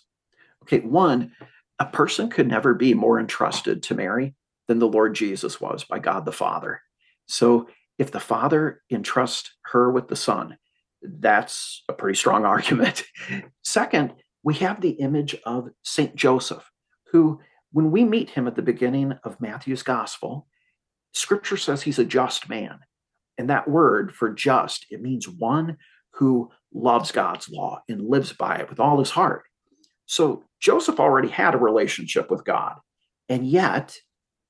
[0.63, 1.31] Okay, one,
[1.79, 4.35] a person could never be more entrusted to Mary
[4.67, 6.81] than the Lord Jesus was by God the Father.
[7.27, 10.57] So if the Father entrusts her with the Son,
[11.01, 13.03] that's a pretty strong argument.
[13.63, 16.69] Second, we have the image of Saint Joseph,
[17.11, 17.39] who
[17.71, 20.47] when we meet him at the beginning of Matthew's gospel,
[21.13, 22.79] scripture says he's a just man.
[23.39, 25.77] And that word for just, it means one
[26.11, 29.43] who loves God's law and lives by it with all his heart.
[30.05, 32.75] So Joseph already had a relationship with God.
[33.29, 33.95] And yet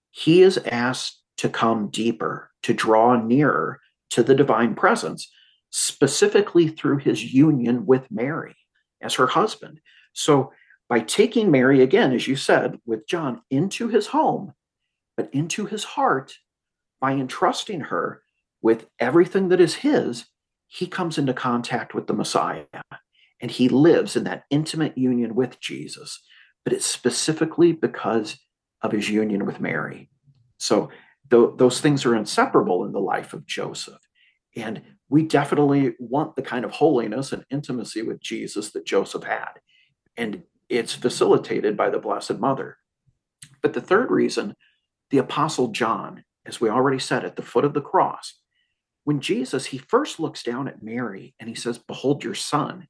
[0.09, 5.31] he is asked to come deeper, to draw nearer to the divine presence
[5.69, 8.55] specifically through his union with Mary
[9.01, 9.79] as her husband.
[10.13, 10.51] So,
[10.89, 14.53] by taking Mary, again, as you said, with John into his home,
[15.15, 16.33] but into his heart,
[16.99, 18.23] by entrusting her
[18.61, 20.25] with everything that is his,
[20.67, 22.65] he comes into contact with the Messiah
[23.41, 26.21] and he lives in that intimate union with Jesus.
[26.63, 28.37] But it's specifically because
[28.81, 30.09] of his union with Mary.
[30.57, 30.89] So
[31.31, 33.99] th- those things are inseparable in the life of Joseph.
[34.55, 39.53] And we definitely want the kind of holiness and intimacy with Jesus that Joseph had.
[40.17, 42.77] And it's facilitated by the Blessed Mother.
[43.61, 44.55] But the third reason,
[45.09, 48.39] the Apostle John, as we already said, at the foot of the cross,
[49.09, 52.87] when Jesus, he first looks down at Mary and he says, Behold your son.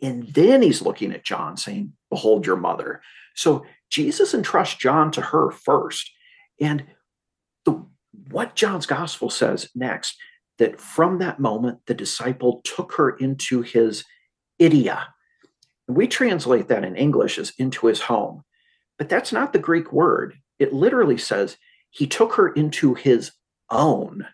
[0.00, 3.02] And then he's looking at John saying, Behold your mother.
[3.34, 6.10] So Jesus entrusts John to her first.
[6.58, 6.86] And
[7.66, 7.84] the,
[8.30, 10.16] what John's gospel says next,
[10.56, 14.04] that from that moment, the disciple took her into his
[14.58, 15.04] idia.
[15.86, 18.42] And we translate that in English as into his home.
[18.96, 20.38] But that's not the Greek word.
[20.58, 21.58] It literally says
[21.90, 23.32] he took her into his
[23.68, 24.26] own.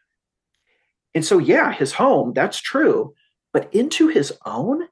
[1.14, 3.14] And so, yeah, his home, that's true.
[3.52, 4.88] But into his own,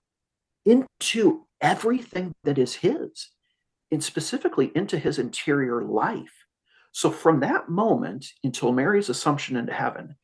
[0.65, 3.31] into everything that is his,
[3.91, 6.33] and specifically into his interior life.
[6.93, 10.17] So, from that moment until Mary's assumption into heaven,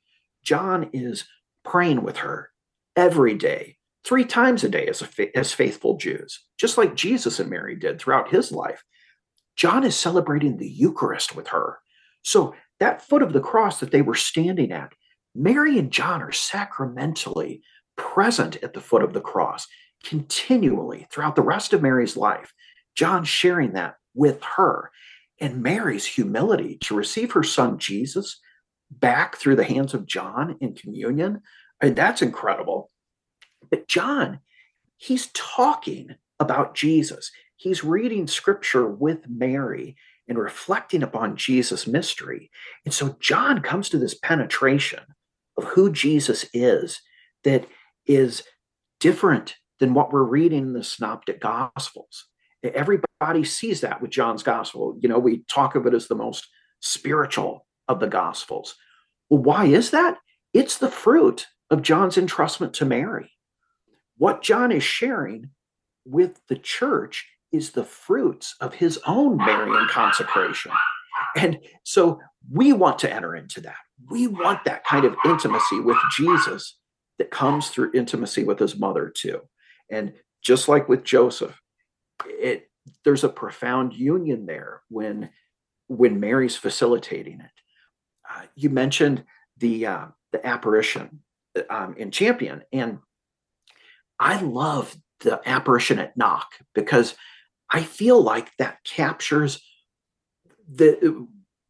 [0.44, 1.24] John is
[1.64, 2.50] praying with her
[2.94, 7.50] every day, three times a day as, a, as faithful Jews, just like Jesus and
[7.50, 8.82] Mary did throughout his life.
[9.56, 11.78] John is celebrating the Eucharist with her.
[12.22, 14.92] So, that foot of the cross that they were standing at,
[15.38, 17.62] Mary and John are sacramentally
[17.96, 19.68] present at the foot of the cross
[20.04, 22.52] continually throughout the rest of Mary's life.
[22.96, 24.90] John sharing that with her.
[25.40, 28.40] And Mary's humility to receive her son Jesus
[28.90, 31.42] back through the hands of John in communion,
[31.80, 32.90] I mean, that's incredible.
[33.70, 34.40] But John,
[34.96, 37.30] he's talking about Jesus.
[37.54, 39.96] He's reading scripture with Mary
[40.28, 42.50] and reflecting upon Jesus' mystery.
[42.84, 45.00] And so John comes to this penetration
[45.58, 47.00] of who Jesus is
[47.44, 47.66] that
[48.06, 48.42] is
[49.00, 52.26] different than what we're reading in the synoptic gospels.
[52.62, 54.96] Everybody sees that with John's gospel.
[55.00, 56.48] You know, we talk of it as the most
[56.80, 58.74] spiritual of the gospels.
[59.28, 60.18] Well, why is that?
[60.54, 63.30] It's the fruit of John's entrustment to Mary.
[64.16, 65.50] What John is sharing
[66.04, 70.72] with the church is the fruits of his own Marian consecration.
[71.36, 73.76] And so we want to enter into that.
[74.10, 76.76] We want that kind of intimacy with Jesus
[77.18, 79.40] that comes through intimacy with his mother, too.
[79.90, 81.60] And just like with Joseph,
[82.26, 82.68] it
[83.04, 85.30] there's a profound union there when
[85.88, 87.50] when Mary's facilitating it.
[88.30, 89.24] Uh, you mentioned
[89.56, 91.20] the uh, the apparition
[91.70, 92.98] um, in Champion, and
[94.18, 97.14] I love the apparition at Knock because
[97.70, 99.62] I feel like that captures
[100.70, 101.26] the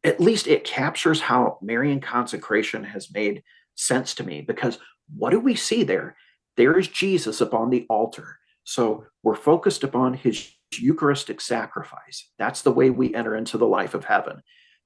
[0.09, 3.43] at least it captures how Marian consecration has made
[3.75, 4.79] sense to me because
[5.15, 6.17] what do we see there?
[6.57, 8.39] There is Jesus upon the altar.
[8.65, 12.31] So we're focused upon his Eucharistic sacrifice.
[12.39, 14.43] That's the way we enter into the life of heaven.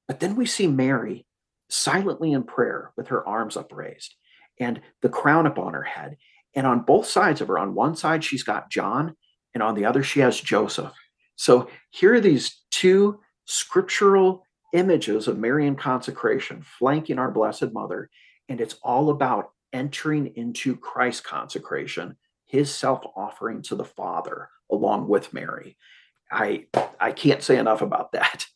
[0.08, 1.24] But then we see Mary
[1.70, 4.14] silently in prayer with her arms upraised
[4.58, 6.16] and the crown upon her head.
[6.54, 9.16] And on both sides of her, on one side, she's got John,
[9.54, 10.92] and on the other, she has Joseph.
[11.36, 18.10] So here are these two scriptural images of Marian consecration flanking our Blessed Mother.
[18.48, 25.08] And it's all about entering into Christ's consecration, his self offering to the Father along
[25.08, 25.76] with Mary.
[26.30, 26.66] I
[26.98, 28.46] I can't say enough about that.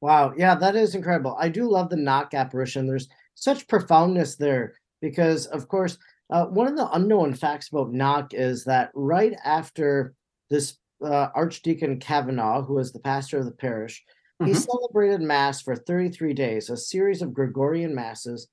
[0.00, 1.36] Wow, yeah, that is incredible.
[1.38, 2.86] I do love the knock apparition.
[2.86, 5.98] There's such profoundness there because, of course,
[6.30, 10.14] uh, one of the unknown facts about knock is that right after
[10.48, 14.02] this uh, Archdeacon Cavanagh, who was the pastor of the parish,
[14.40, 14.46] mm-hmm.
[14.46, 18.48] he celebrated Mass for 33 days, a series of Gregorian Masses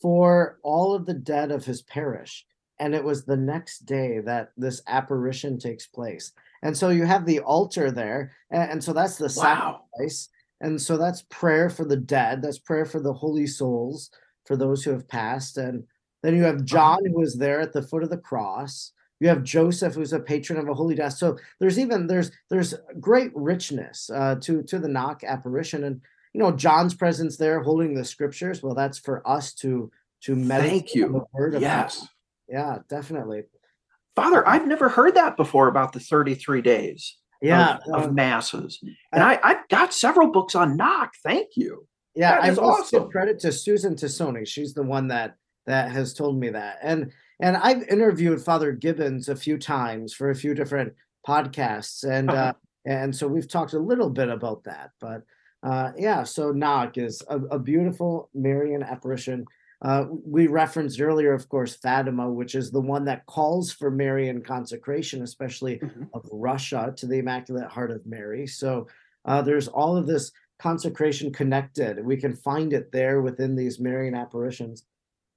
[0.00, 2.44] for all of the dead of his parish.
[2.78, 6.32] And it was the next day that this apparition takes place.
[6.62, 8.32] And so you have the altar there.
[8.50, 9.82] And, and so that's the wow.
[9.94, 10.28] sacrifice.
[10.60, 12.42] And so that's prayer for the dead.
[12.42, 14.10] That's prayer for the holy souls,
[14.46, 15.58] for those who have passed.
[15.58, 15.84] And
[16.22, 18.92] then you have John, who was there at the foot of the cross.
[19.22, 21.12] You have Joseph, who's a patron of a holy death.
[21.12, 26.00] So there's even there's there's great richness uh, to to the knock apparition, and
[26.34, 28.64] you know John's presence there, holding the scriptures.
[28.64, 29.92] Well, that's for us to
[30.22, 31.06] to meditate Thank you.
[31.06, 31.60] on the word.
[31.60, 32.00] yes.
[32.00, 32.08] God.
[32.48, 33.44] Yeah, definitely.
[34.16, 38.82] Father, I've never heard that before about the 33 days yeah, of, of masses.
[39.12, 41.12] And I, I've got several books on knock.
[41.24, 41.86] Thank you.
[42.16, 43.02] Yeah, I must awesome.
[43.04, 44.46] give credit to Susan Tassone.
[44.48, 46.78] She's the one that that has told me that.
[46.82, 47.12] And
[47.42, 50.94] and I've interviewed Father Gibbons a few times for a few different
[51.26, 52.40] podcasts, and uh-huh.
[52.40, 52.52] uh,
[52.84, 54.90] and so we've talked a little bit about that.
[55.00, 55.22] But
[55.62, 59.44] uh, yeah, so Knock is a, a beautiful Marian apparition.
[59.82, 64.40] Uh, we referenced earlier, of course, Fatima, which is the one that calls for Marian
[64.40, 66.04] consecration, especially mm-hmm.
[66.14, 68.46] of Russia to the Immaculate Heart of Mary.
[68.46, 68.86] So
[69.24, 70.30] uh, there's all of this
[70.60, 72.04] consecration connected.
[72.04, 74.84] We can find it there within these Marian apparitions.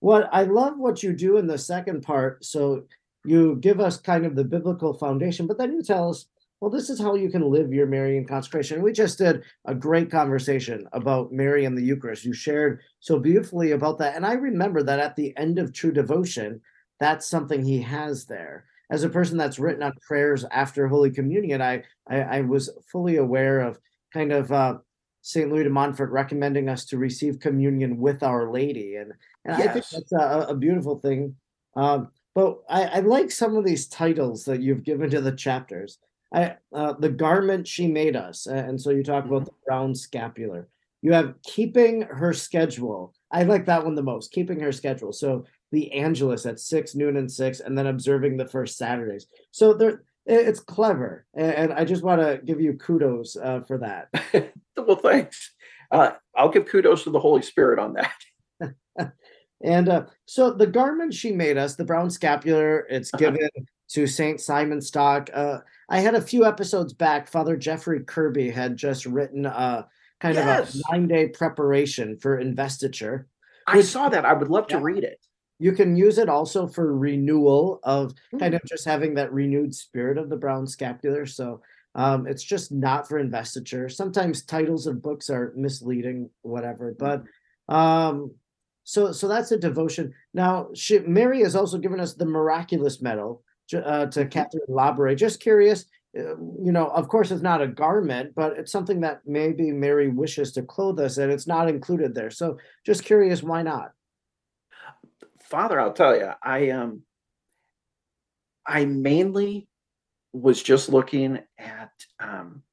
[0.06, 2.46] What I love what you do in the second part.
[2.46, 2.84] So
[3.24, 6.28] you give us kind of the biblical foundation, but then you tell us
[6.62, 8.84] well, this is how you can live your Marian consecration.
[8.84, 12.24] We just did a great conversation about Mary and the Eucharist.
[12.24, 14.16] You shared so beautifully about that.
[14.16, 16.62] And I remember that at the end of True Devotion,
[17.00, 18.66] that's something he has there.
[18.92, 23.18] As a person that's written on prayers after Holy Communion, I, I, I was fully
[23.18, 23.80] aware of
[24.14, 24.78] kind of uh,
[25.26, 25.52] St.
[25.52, 28.98] Louis de Montfort recommending us to receive communion with Our Lady.
[28.98, 29.12] And,
[29.44, 29.68] and yes.
[29.68, 31.36] I think that's a, a beautiful thing.
[31.76, 35.98] Um, but I, I like some of these titles that you've given to the chapters.
[36.32, 38.46] I, uh, the garment she made us.
[38.46, 39.46] And so you talk about mm-hmm.
[39.46, 40.68] the brown scapular.
[41.02, 43.16] You have keeping her schedule.
[43.32, 45.12] I like that one the most, keeping her schedule.
[45.12, 49.26] So the Angelus at six, noon, and six, and then observing the first Saturdays.
[49.50, 54.10] So there, it's clever, and I just want to give you kudos uh, for that.
[54.78, 55.54] well, thanks.
[55.92, 59.14] Uh, I'll give kudos to the Holy Spirit on that.
[59.64, 63.32] and uh, so the garment she made us, the brown scapular, it's uh-huh.
[63.32, 63.50] given
[63.90, 65.30] to Saint Simon Stock.
[65.34, 65.60] Uh,
[65.90, 67.28] I had a few episodes back.
[67.28, 69.88] Father Jeffrey Kirby had just written a
[70.20, 70.74] kind yes.
[70.74, 73.28] of a nine day preparation for investiture.
[73.68, 74.26] I saw that.
[74.26, 74.78] I would love yeah.
[74.78, 75.20] to read it.
[75.60, 78.40] You can use it also for renewal of mm-hmm.
[78.40, 81.26] kind of just having that renewed spirit of the brown scapular.
[81.26, 81.62] So
[81.96, 83.88] um, it's just not for investiture.
[83.88, 86.94] Sometimes titles of books are misleading, whatever.
[86.98, 87.24] But
[87.74, 88.36] um,
[88.84, 90.14] so so that's a devotion.
[90.34, 93.44] Now, she, Mary has also given us the miraculous medal,
[93.74, 94.30] uh, to mm-hmm.
[94.30, 95.18] Catherine Labouré.
[95.18, 95.86] Just curious,
[96.18, 100.10] uh, you know, of course, it's not a garment, but it's something that maybe Mary
[100.10, 102.30] wishes to clothe us, and it's not included there.
[102.30, 103.92] So, just curious, why not?
[105.46, 107.04] Father, I'll tell you, I um,
[108.66, 109.68] I mainly
[110.34, 112.64] was just looking at um,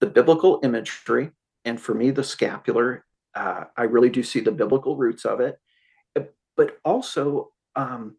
[0.00, 1.30] the biblical imagery,
[1.64, 3.04] and for me, the scapular.
[3.34, 5.58] Uh, I really do see the biblical roots of it,
[6.56, 8.16] but also um,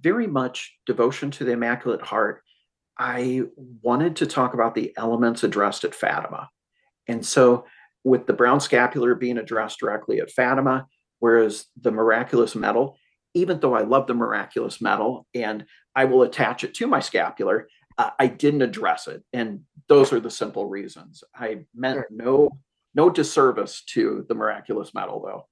[0.00, 2.42] very much devotion to the Immaculate Heart,
[2.98, 3.42] I
[3.82, 6.48] wanted to talk about the elements addressed at Fatima.
[7.06, 7.66] And so,
[8.02, 10.86] with the brown scapular being addressed directly at Fatima,
[11.20, 12.98] whereas the miraculous medal,
[13.34, 15.64] even though I love the miraculous medal and
[15.94, 19.22] I will attach it to my scapular, uh, I didn't address it.
[19.32, 21.22] And those are the simple reasons.
[21.34, 22.50] I meant no
[22.94, 25.46] no disservice to the miraculous medal though.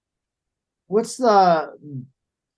[0.88, 1.72] What's the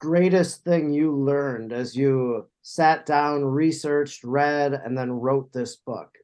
[0.00, 6.16] greatest thing you learned as you sat down, researched, read, and then wrote this book?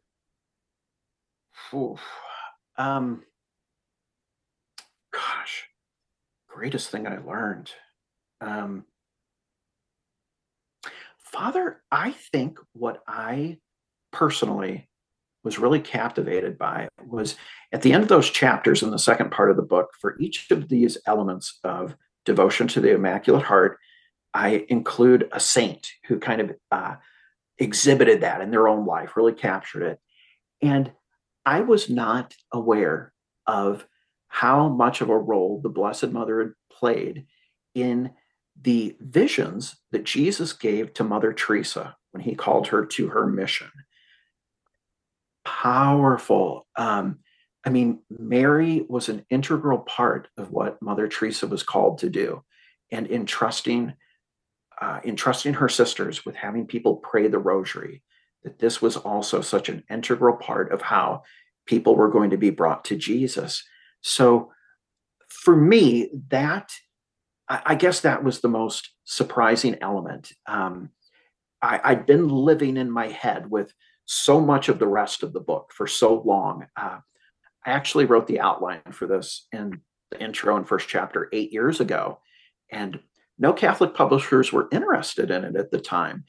[1.74, 2.01] Oof.
[2.76, 3.22] Um,
[5.12, 5.64] gosh,
[6.57, 7.70] greatest thing I learned.
[8.40, 8.84] Um,
[11.18, 13.59] Father, I think what I
[14.11, 14.88] personally
[15.44, 17.36] was really captivated by was
[17.72, 20.50] at the end of those chapters in the second part of the book, for each
[20.50, 21.94] of these elements of
[22.24, 23.78] devotion to the Immaculate Heart,
[24.32, 26.94] I include a saint who kind of uh,
[27.59, 29.98] exhibited that in their own life, really captured it.
[30.62, 30.90] And
[31.44, 33.12] I was not aware
[33.46, 33.86] of
[34.28, 37.26] how much of a role the Blessed Mother had played
[37.74, 38.10] in
[38.60, 43.70] the visions that Jesus gave to Mother Teresa when he called her to her mission.
[45.44, 46.66] Powerful.
[46.76, 47.18] Um,
[47.64, 52.42] I mean, Mary was an integral part of what Mother Teresa was called to do,
[52.90, 53.94] and entrusting,
[54.80, 58.02] uh, entrusting her sisters with having people pray the Rosary.
[58.44, 61.24] That this was also such an integral part of how
[61.66, 63.64] people were going to be brought to Jesus.
[64.07, 64.52] So,
[65.28, 66.70] for me, that
[67.48, 70.32] I, guess that was the most surprising element.
[70.46, 70.90] Um,
[71.62, 73.72] I, I'd been living in my head with
[74.04, 76.66] so much of the rest of the book for so long.
[76.76, 76.98] Uh,
[77.64, 79.80] I actually wrote the outline for this in
[80.11, 82.20] the intro and first chapter eight years ago,
[82.70, 83.00] and
[83.38, 86.24] no Catholic publishers were interested in it at the time.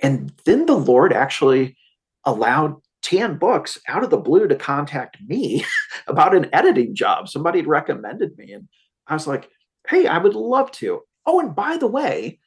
[0.00, 1.76] And then the Lord actually
[2.24, 2.76] allowed
[3.06, 5.64] Tan Books out of the blue to contact me
[6.08, 7.28] about an editing job.
[7.28, 8.66] Somebody had recommended me, and
[9.06, 9.48] I was like,
[9.88, 12.40] "Hey, I would love to." Oh, and by the way,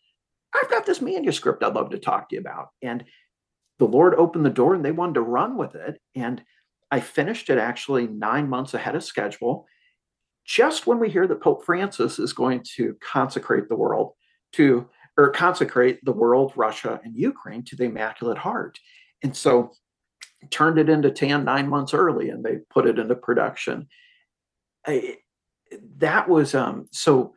[0.54, 2.70] I've got this manuscript I'd love to talk to you about.
[2.82, 3.06] And
[3.78, 6.02] the Lord opened the door, and they wanted to run with it.
[6.14, 6.44] And
[6.92, 9.66] I finished it actually nine months ahead of schedule,
[10.44, 14.12] just when we hear that Pope Francis is going to consecrate the world
[14.54, 18.78] to, or consecrate the world, Russia, and Ukraine to the Immaculate Heart.
[19.24, 19.72] And so
[20.50, 23.88] turned it into tan nine months early and they put it into production.
[24.88, 25.18] I,
[25.98, 27.34] that was um, so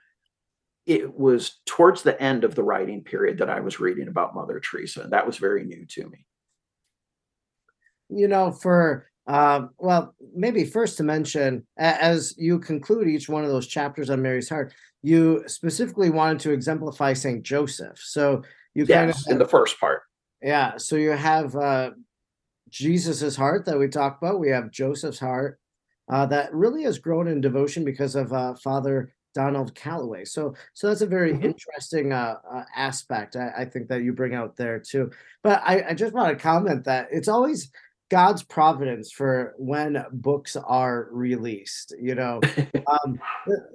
[0.87, 4.61] it was towards the end of the writing period that I was reading about Mother
[4.61, 5.07] Teresa.
[5.11, 6.27] That was very new to me.
[8.09, 13.51] You know, for uh, well, maybe first to mention, as you conclude each one of
[13.51, 17.99] those chapters on Mary's heart, you specifically wanted to exemplify Saint Joseph.
[17.99, 18.43] So
[18.75, 20.03] you yes, kind of in the first part.
[20.43, 20.77] Yeah.
[20.77, 21.91] So you have uh,
[22.73, 24.41] Jesus's heart that we talked about.
[24.41, 25.61] We have Joseph's heart
[26.11, 30.25] uh, that really has grown in devotion because of uh, Father Donald Calloway.
[30.25, 31.45] So, so that's a very mm-hmm.
[31.45, 35.11] interesting uh, uh, aspect I, I, think that you bring out there too.
[35.43, 37.71] But I, I just want to comment that it's always
[38.13, 42.43] God's providence for when books are released, you know.
[42.87, 43.19] um,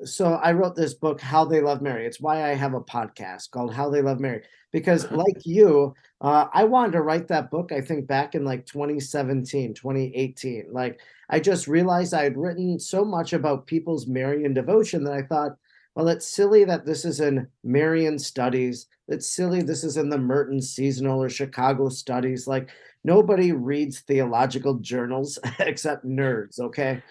[0.05, 2.05] so I wrote this book, How They Love Mary.
[2.05, 6.45] It's why I have a podcast called How They Love Mary, because like you, uh,
[6.53, 10.67] I wanted to write that book, I think back in like 2017, 2018.
[10.71, 10.99] Like
[11.31, 15.57] I just realized I had written so much about people's Marian devotion that I thought,
[15.95, 18.85] well, it's silly that this is in Marian studies.
[19.07, 22.45] It's silly this is in the Merton seasonal or Chicago studies.
[22.45, 22.69] Like
[23.03, 27.01] nobody reads theological journals except nerds okay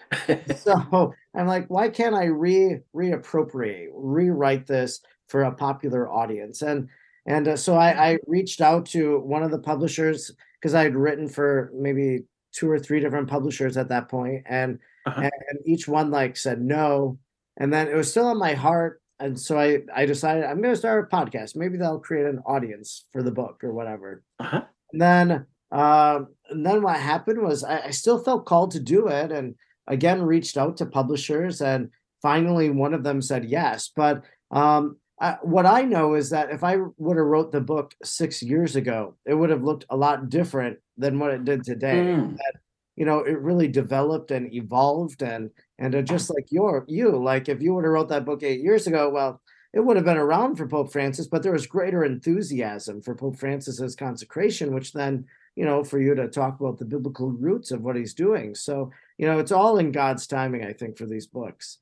[0.55, 6.87] so i'm like why can't i re reappropriate rewrite this for a popular audience and
[7.25, 10.95] and uh, so I, I reached out to one of the publishers because i had
[10.95, 15.21] written for maybe two or three different publishers at that point and, uh-huh.
[15.21, 17.19] and each one like said no
[17.57, 20.73] and then it was still on my heart and so I, I decided I'm going
[20.73, 21.55] to start a podcast.
[21.55, 24.23] Maybe that'll create an audience for the book or whatever.
[24.39, 24.61] Uh-huh.
[24.91, 29.07] And then um, and then what happened was I, I, still felt called to do
[29.07, 29.55] it, and
[29.87, 31.89] again reached out to publishers, and
[32.21, 33.91] finally one of them said yes.
[33.95, 37.93] But um, I, what I know is that if I would have wrote the book
[38.03, 41.95] six years ago, it would have looked a lot different than what it did today.
[41.95, 42.37] Mm.
[42.37, 42.53] That,
[42.95, 45.49] you know, it really developed and evolved, and
[45.79, 48.61] and uh, just like your you, like if you would have wrote that book eight
[48.61, 49.41] years ago, well,
[49.73, 53.37] it would have been around for Pope Francis, but there was greater enthusiasm for Pope
[53.37, 55.25] Francis's consecration, which then
[55.57, 58.53] you know, for you to talk about the biblical roots of what he's doing.
[58.53, 61.79] So, you know, it's all in God's timing, I think, for these books.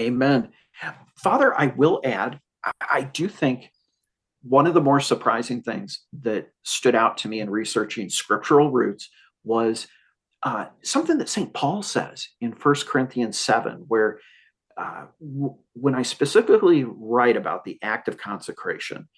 [0.00, 0.50] Amen.
[1.16, 2.38] Father, I will add,
[2.80, 3.72] I do think
[4.42, 9.10] one of the more surprising things that stood out to me in researching scriptural roots
[9.42, 9.88] was
[10.44, 11.52] uh, something that St.
[11.52, 14.20] Paul says in First Corinthians 7, where
[14.76, 19.08] uh, w- when I specifically write about the act of consecration,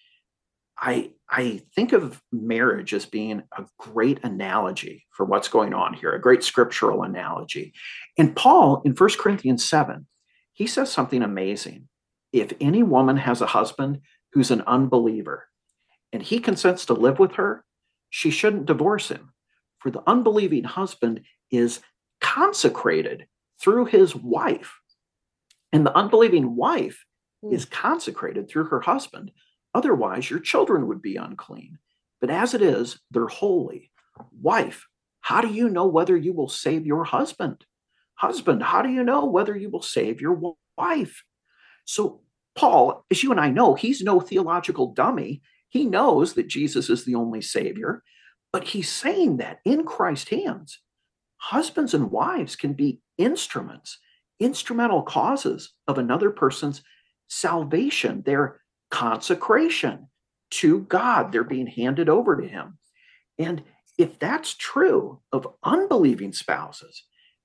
[0.79, 6.13] I I think of marriage as being a great analogy for what's going on here,
[6.13, 7.73] a great scriptural analogy.
[8.19, 10.07] And Paul in 1 Corinthians 7,
[10.53, 11.89] he says something amazing.
[12.33, 14.01] If any woman has a husband
[14.33, 15.49] who's an unbeliever
[16.13, 17.65] and he consents to live with her,
[18.11, 19.33] she shouldn't divorce him.
[19.79, 21.81] For the unbelieving husband is
[22.21, 23.27] consecrated
[23.61, 24.79] through his wife.
[25.73, 27.05] And the unbelieving wife
[27.45, 27.53] mm.
[27.53, 29.33] is consecrated through her husband
[29.75, 31.79] Otherwise, your children would be unclean.
[32.21, 33.91] But as it is, they're holy.
[34.41, 34.87] Wife,
[35.21, 37.65] how do you know whether you will save your husband?
[38.15, 41.25] Husband, how do you know whether you will save your wife?
[41.85, 42.21] So,
[42.55, 45.43] Paul, as you and I know, he's no theological dummy.
[45.69, 48.03] He knows that Jesus is the only Savior,
[48.53, 50.81] but he's saying that in Christ's hands,
[51.39, 53.99] husbands and wives can be instruments,
[54.39, 56.83] instrumental causes of another person's
[57.29, 58.23] salvation.
[58.25, 58.61] They're
[58.93, 60.09] consecration
[60.51, 61.33] to God.
[61.33, 62.79] They're being handed over to Him.
[63.39, 63.65] And
[63.99, 67.03] if that's true of unbelieving spouses,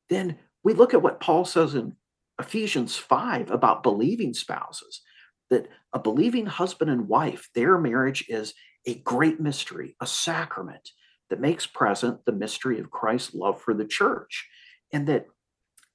[0.10, 1.96] then we look at what Paul says in
[2.40, 5.02] Ephesians 5 about believing spouses
[5.50, 8.54] that a believing husband and wife, their marriage is
[8.86, 10.92] a great mystery, a sacrament
[11.30, 14.48] that makes present the mystery of Christ's love for the church.
[14.92, 15.28] And that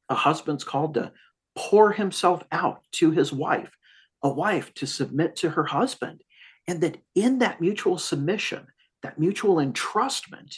[0.09, 1.13] a husband's called to
[1.55, 3.77] pour himself out to his wife
[4.23, 6.23] a wife to submit to her husband.
[6.69, 8.67] And that in that mutual submission,
[9.03, 10.57] that mutual entrustment,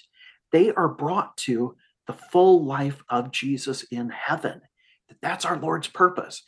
[0.53, 4.61] they are brought to the full life of Jesus in heaven.
[5.09, 6.43] That that's our Lord's purpose.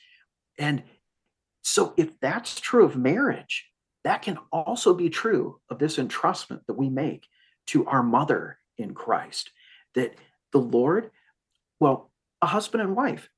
[0.58, 0.82] And
[1.62, 3.66] so if that's true of marriage,
[4.04, 7.26] that can also be true of this entrustment that we make
[7.68, 9.50] to our mother in Christ.
[9.94, 10.14] That
[10.52, 11.10] the Lord,
[11.80, 12.10] well,
[12.42, 13.28] a husband and wife,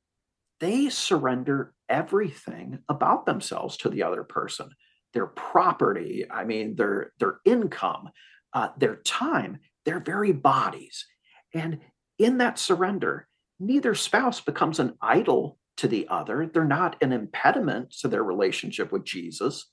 [0.61, 4.69] they surrender everything about themselves to the other person
[5.15, 8.09] their property i mean their their income
[8.55, 11.07] uh, their time their very bodies
[11.55, 11.79] and
[12.19, 13.27] in that surrender
[13.61, 18.93] neither spouse becomes an idol to the other they're not an impediment to their relationship
[18.93, 19.67] with jesus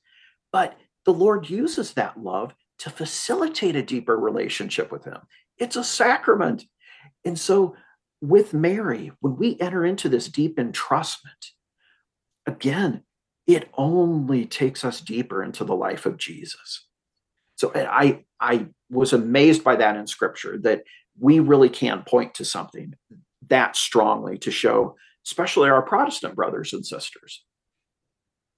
[0.52, 5.20] but the Lord uses that love to facilitate a deeper relationship with Him.
[5.58, 6.66] It's a sacrament.
[7.24, 7.76] And so,
[8.22, 11.52] with Mary, when we enter into this deep entrustment,
[12.46, 13.04] again,
[13.48, 16.86] it only takes us deeper into the life of Jesus.
[17.56, 20.84] So I I was amazed by that in scripture that
[21.20, 22.94] we really can point to something
[23.48, 24.96] that strongly to show
[25.26, 27.44] especially our Protestant brothers and sisters.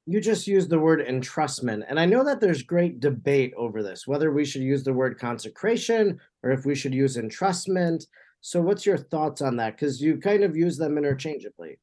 [0.05, 4.07] You just used the word entrustment, and I know that there's great debate over this,
[4.07, 8.05] whether we should use the word consecration or if we should use entrustment.
[8.41, 9.75] So, what's your thoughts on that?
[9.75, 11.79] Because you kind of use them interchangeably.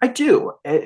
[0.00, 0.52] I do.
[0.64, 0.80] Uh,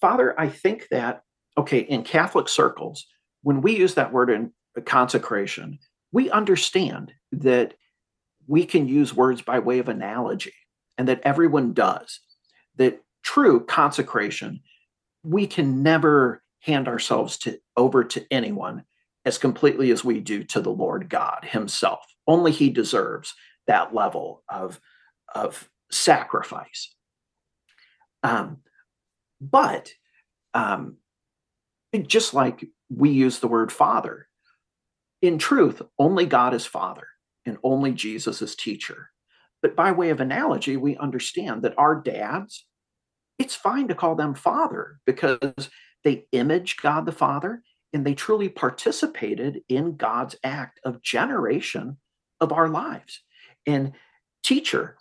[0.00, 1.22] Father, I think that,
[1.58, 3.06] okay, in Catholic circles,
[3.42, 4.52] when we use that word in
[4.84, 5.78] consecration,
[6.12, 7.74] we understand that
[8.46, 10.52] we can use words by way of analogy
[10.98, 12.20] and that everyone does.
[12.76, 14.60] That true consecration,
[15.24, 18.84] we can never hand ourselves to over to anyone
[19.24, 22.00] as completely as we do to the Lord God Himself.
[22.26, 23.34] Only He deserves
[23.66, 24.80] that level of,
[25.34, 26.94] of sacrifice.
[28.22, 28.58] Um,
[29.40, 29.90] but
[30.54, 30.96] um,
[32.06, 34.28] just like we use the word father,
[35.22, 37.06] in truth, only God is father
[37.44, 39.10] and only Jesus is teacher.
[39.62, 42.66] But by way of analogy, we understand that our dads,
[43.38, 45.70] it's fine to call them father because
[46.04, 47.62] they image God the Father
[47.92, 51.96] and they truly participated in God's act of generation
[52.40, 53.22] of our lives.
[53.66, 53.92] And
[54.42, 54.96] teacher,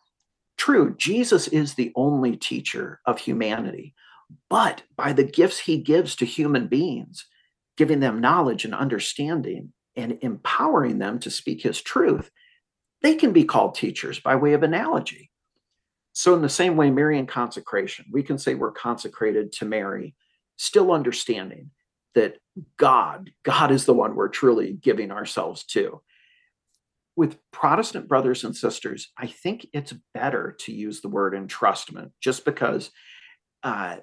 [0.57, 3.93] true, Jesus is the only teacher of humanity,
[4.49, 7.26] but by the gifts he gives to human beings,
[7.78, 12.32] giving them knowledge and understanding and empowering them to speak his truth,
[13.01, 15.32] they can be called teachers by way of analogy.
[16.13, 20.16] So, in the same way, Marian consecration, we can say we're consecrated to Mary,
[20.57, 21.72] still understanding
[22.16, 22.38] that
[22.78, 26.01] God, God is the one we're truly giving ourselves to.
[27.16, 32.43] With Protestant brothers and sisters, I think it's better to use the word entrustment just
[32.43, 32.91] because
[33.63, 33.97] uh,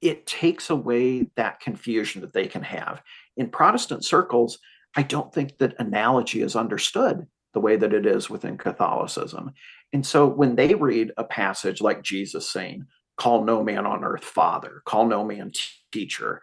[0.00, 3.02] it takes away that confusion that they can have.
[3.36, 4.58] In Protestant circles,
[4.96, 9.52] I don't think that analogy is understood the way that it is within Catholicism.
[9.92, 14.24] And so when they read a passage like Jesus saying, call no man on earth
[14.24, 15.52] father, call no man
[15.92, 16.42] teacher,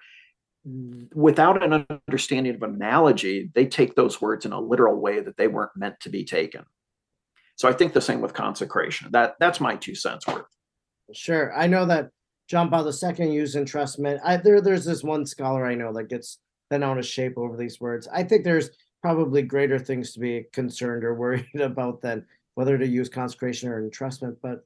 [1.13, 5.47] without an understanding of analogy, they take those words in a literal way that they
[5.47, 6.65] weren't meant to be taken.
[7.55, 9.11] So I think the same with consecration.
[9.11, 10.45] That that's my two cents worth.
[11.13, 11.57] Sure.
[11.57, 12.09] I know that
[12.47, 14.19] John Paul II used entrustment.
[14.23, 16.39] I there there's this one scholar I know that gets
[16.69, 18.07] bent out of shape over these words.
[18.11, 18.69] I think there's
[19.01, 23.87] probably greater things to be concerned or worried about than whether to use consecration or
[23.87, 24.37] entrustment.
[24.41, 24.65] But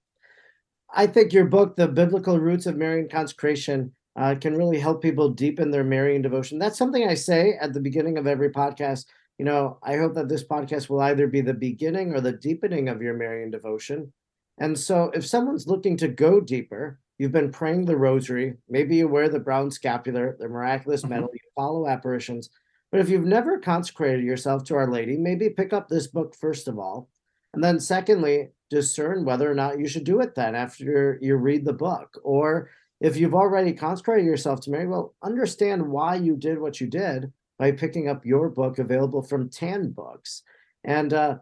[0.93, 5.29] I think your book, The Biblical Roots of Marian Consecration, uh, can really help people
[5.29, 6.59] deepen their Marian devotion.
[6.59, 9.05] That's something I say at the beginning of every podcast.
[9.37, 12.89] You know, I hope that this podcast will either be the beginning or the deepening
[12.89, 14.11] of your Marian devotion.
[14.59, 19.07] And so, if someone's looking to go deeper, you've been praying the rosary, maybe you
[19.07, 21.13] wear the brown scapular, the miraculous mm-hmm.
[21.13, 22.49] medal, you follow apparitions.
[22.91, 26.67] But if you've never consecrated yourself to Our Lady, maybe pick up this book first
[26.67, 27.09] of all.
[27.53, 31.65] And then, secondly, discern whether or not you should do it then after you read
[31.65, 32.19] the book.
[32.23, 32.69] Or
[33.01, 37.33] if you've already consecrated yourself to Mary, well, understand why you did what you did
[37.57, 40.43] by picking up your book available from Tan Books.
[40.83, 41.37] And uh,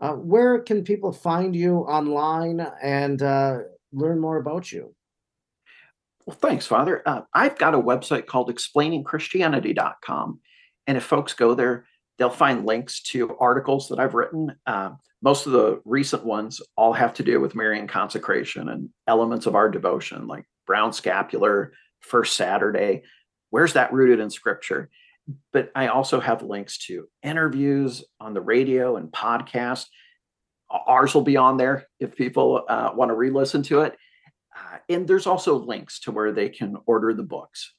[0.00, 3.58] uh, where can people find you online and uh,
[3.92, 4.92] learn more about you?
[6.26, 7.02] Well, thanks, Father.
[7.06, 10.40] Uh, I've got a website called explainingchristianity.com.
[10.86, 11.86] And if folks go there,
[12.18, 14.56] they'll find links to articles that I've written.
[14.66, 14.90] Uh,
[15.22, 19.54] most of the recent ones all have to do with Marian consecration and elements of
[19.54, 23.02] our devotion, like brown scapular, first Saturday.
[23.50, 24.90] Where's that rooted in scripture?
[25.52, 29.86] But I also have links to interviews on the radio and podcast.
[30.70, 33.96] Ours will be on there if people uh, want to re listen to it.
[34.56, 37.72] Uh, and there's also links to where they can order the books.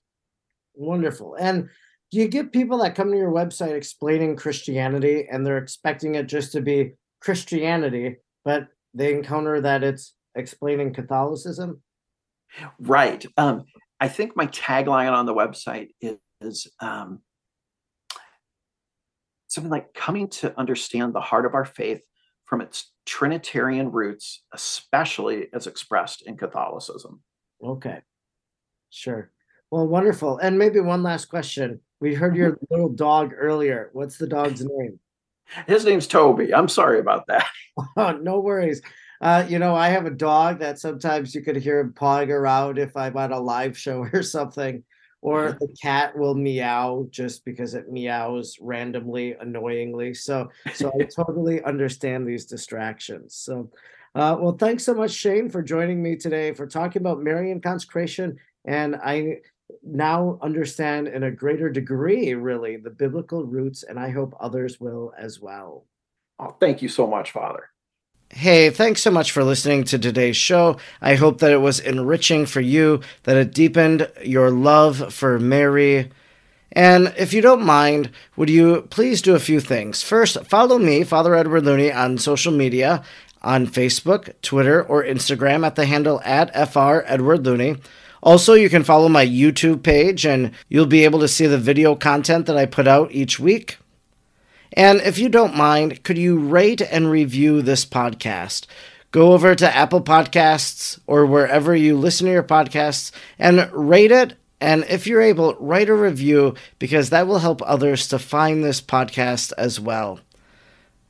[0.74, 1.36] Wonderful.
[1.36, 1.70] And
[2.12, 6.28] do you get people that come to your website explaining Christianity and they're expecting it
[6.28, 11.82] just to be Christianity, but they encounter that it's explaining Catholicism?
[12.80, 13.26] Right.
[13.38, 13.66] Um,
[14.00, 15.90] I think my tagline on the website
[16.42, 17.20] is, um,
[19.48, 22.02] something like coming to understand the heart of our faith
[22.46, 27.22] from its Trinitarian roots, especially as expressed in Catholicism.
[27.64, 28.02] Okay.
[28.90, 29.32] Sure.
[29.72, 30.38] Well, wonderful.
[30.38, 31.80] And maybe one last question.
[32.00, 32.66] We heard your mm-hmm.
[32.70, 33.90] little dog earlier.
[33.94, 35.00] What's the dog's name?
[35.68, 36.54] His name's Toby.
[36.54, 37.48] I'm sorry about that.
[37.98, 38.82] Oh, no worries.
[39.22, 42.78] Uh, you know, I have a dog that sometimes you could hear him pawing around
[42.78, 44.84] if I'm on a live show or something.
[45.22, 50.14] or the cat will meow just because it meows randomly, annoyingly.
[50.14, 53.36] So, so I totally understand these distractions.
[53.36, 53.72] So,
[54.14, 58.38] uh, well, thanks so much, Shane, for joining me today for talking about Marian consecration.
[58.66, 59.40] And I
[59.84, 65.14] now understand in a greater degree, really, the biblical roots, and I hope others will
[65.18, 65.86] as well.
[66.40, 67.70] Oh, thank you so much, Father.
[68.30, 70.78] Hey, thanks so much for listening to today's show.
[71.02, 76.10] I hope that it was enriching for you, that it deepened your love for Mary.
[76.72, 80.04] And if you don't mind, would you please do a few things?
[80.04, 83.04] First, follow me, Father Edward Looney, on social media
[83.46, 87.78] on Facebook, Twitter, or Instagram at the handle at FR Edward Looney.
[88.24, 91.96] Also, you can follow my YouTube page and you'll be able to see the video
[91.96, 93.78] content that I put out each week.
[94.76, 98.68] And if you don't mind, could you rate and review this podcast?
[99.12, 104.34] Go over to Apple Podcasts or wherever you listen to your podcasts and rate it.
[104.60, 108.82] And if you're able, write a review because that will help others to find this
[108.82, 110.20] podcast as well.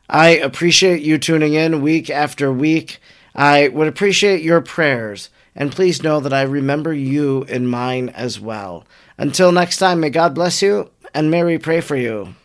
[0.07, 2.99] I appreciate you tuning in week after week.
[3.33, 5.29] I would appreciate your prayers.
[5.55, 8.85] And please know that I remember you in mine as well.
[9.17, 12.35] Until next time, may God bless you and Mary pray for you.